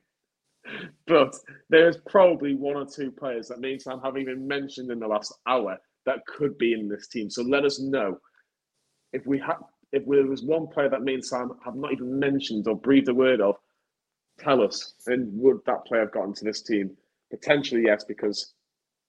[1.07, 1.35] but
[1.69, 5.33] there's probably one or two players that me Sam have even mentioned in the last
[5.47, 7.29] hour that could be in this team.
[7.29, 8.19] So let us know
[9.13, 12.19] if we have if there was one player that me and Sam have not even
[12.19, 13.55] mentioned or breathed a word of.
[14.37, 16.91] Tell us, and would that player have gotten to this team?
[17.31, 18.54] Potentially, yes, because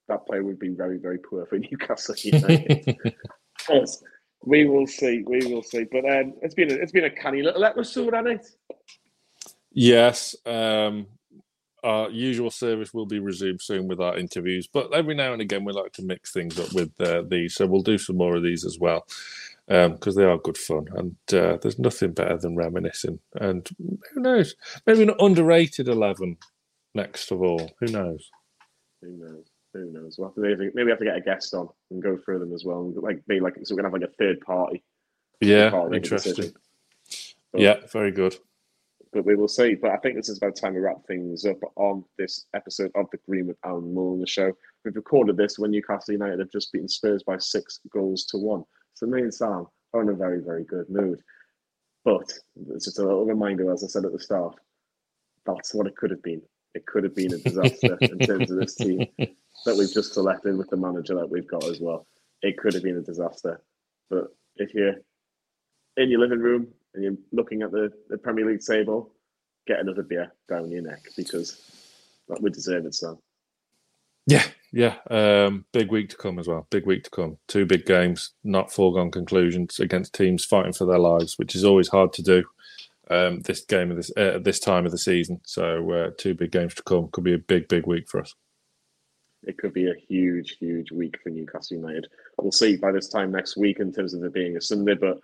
[0.07, 2.97] that player would be very, very poor for Newcastle United.
[3.69, 4.03] yes,
[4.45, 5.23] we will see.
[5.25, 5.85] We will see.
[5.91, 8.47] But um, it's been a, it's been a canny little episode, hasn't it?
[9.71, 10.35] Yes.
[10.45, 11.07] Um,
[11.83, 15.63] our usual service will be resumed soon with our interviews, but every now and again
[15.63, 18.43] we like to mix things up with uh, these, so we'll do some more of
[18.43, 19.05] these as well
[19.67, 23.19] because um, they are good fun, and uh, there's nothing better than reminiscing.
[23.35, 23.67] And
[24.13, 24.55] who knows,
[24.85, 26.37] maybe an underrated eleven
[26.95, 27.69] next of all.
[27.79, 28.29] Who knows?
[29.01, 29.45] Who knows?
[29.73, 30.17] Who knows?
[30.17, 32.53] We'll have to maybe, maybe have to get a guest on and go through them
[32.53, 32.81] as well.
[32.81, 34.83] And like be like so we're gonna have like a third party.
[35.41, 36.53] Yeah, party interesting.
[37.51, 38.37] But, yeah, very good.
[39.13, 39.75] But we will see.
[39.75, 43.07] But I think this is about time to wrap things up on this episode of
[43.11, 44.51] the Green with Alan Mull the show.
[44.83, 48.63] We've recorded this when Newcastle United have just beaten Spurs by six goals to one.
[48.95, 51.21] So me and Sam are in a very, very good mood.
[52.03, 52.31] But
[52.71, 54.55] it's just a little reminder, as I said at the start,
[55.45, 56.41] that's what it could have been.
[56.73, 59.07] It could have been a disaster in terms of this team
[59.65, 62.07] that we've just selected with the manager that we've got as well.
[62.41, 63.61] It could have been a disaster.
[64.09, 64.27] But
[64.57, 64.95] if you're
[65.97, 69.11] in your living room and you're looking at the, the Premier League table,
[69.67, 71.61] get another beer down your neck because
[72.29, 73.17] that we deserve it, Sam.
[74.25, 74.43] Yeah,
[74.73, 74.95] yeah.
[75.09, 76.67] Um, big week to come as well.
[76.69, 77.37] Big week to come.
[77.47, 81.87] Two big games, not foregone conclusions against teams fighting for their lives, which is always
[81.87, 82.43] hard to do.
[83.09, 85.39] Um, this game of this uh, this time of the season.
[85.45, 87.07] So uh, two big games to come.
[87.13, 88.35] Could be a big, big week for us
[89.47, 92.07] it could be a huge, huge week for Newcastle United.
[92.37, 95.19] We'll see by this time next week in terms of it being a Sunday, but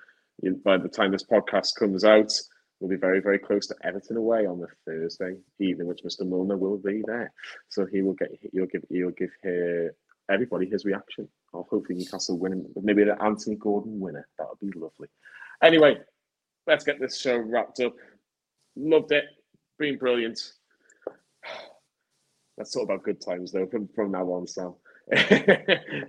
[0.64, 2.32] by the time this podcast comes out,
[2.80, 6.22] we'll be very, very close to Everton away on the Thursday evening, which Mr.
[6.22, 7.32] Mulliner will be there.
[7.68, 9.94] So he will get, he'll give, he'll give here
[10.32, 14.28] everybody his reaction of hopefully Newcastle winning, maybe an Anthony Gordon winner.
[14.40, 15.10] That would be lovely.
[15.62, 15.98] Anyway,
[16.66, 17.94] let's get this show wrapped up.
[18.78, 19.26] Loved it.
[19.78, 20.40] Been brilliant.
[22.58, 24.76] Let's talk about good times though from, from now on, Sam.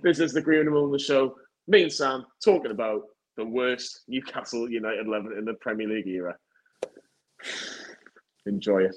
[0.03, 1.35] this is the Green and Mulliner show.
[1.67, 3.01] Me and Sam talking about
[3.37, 6.35] the worst Newcastle United 11 in the Premier League era.
[8.45, 8.95] Enjoy it.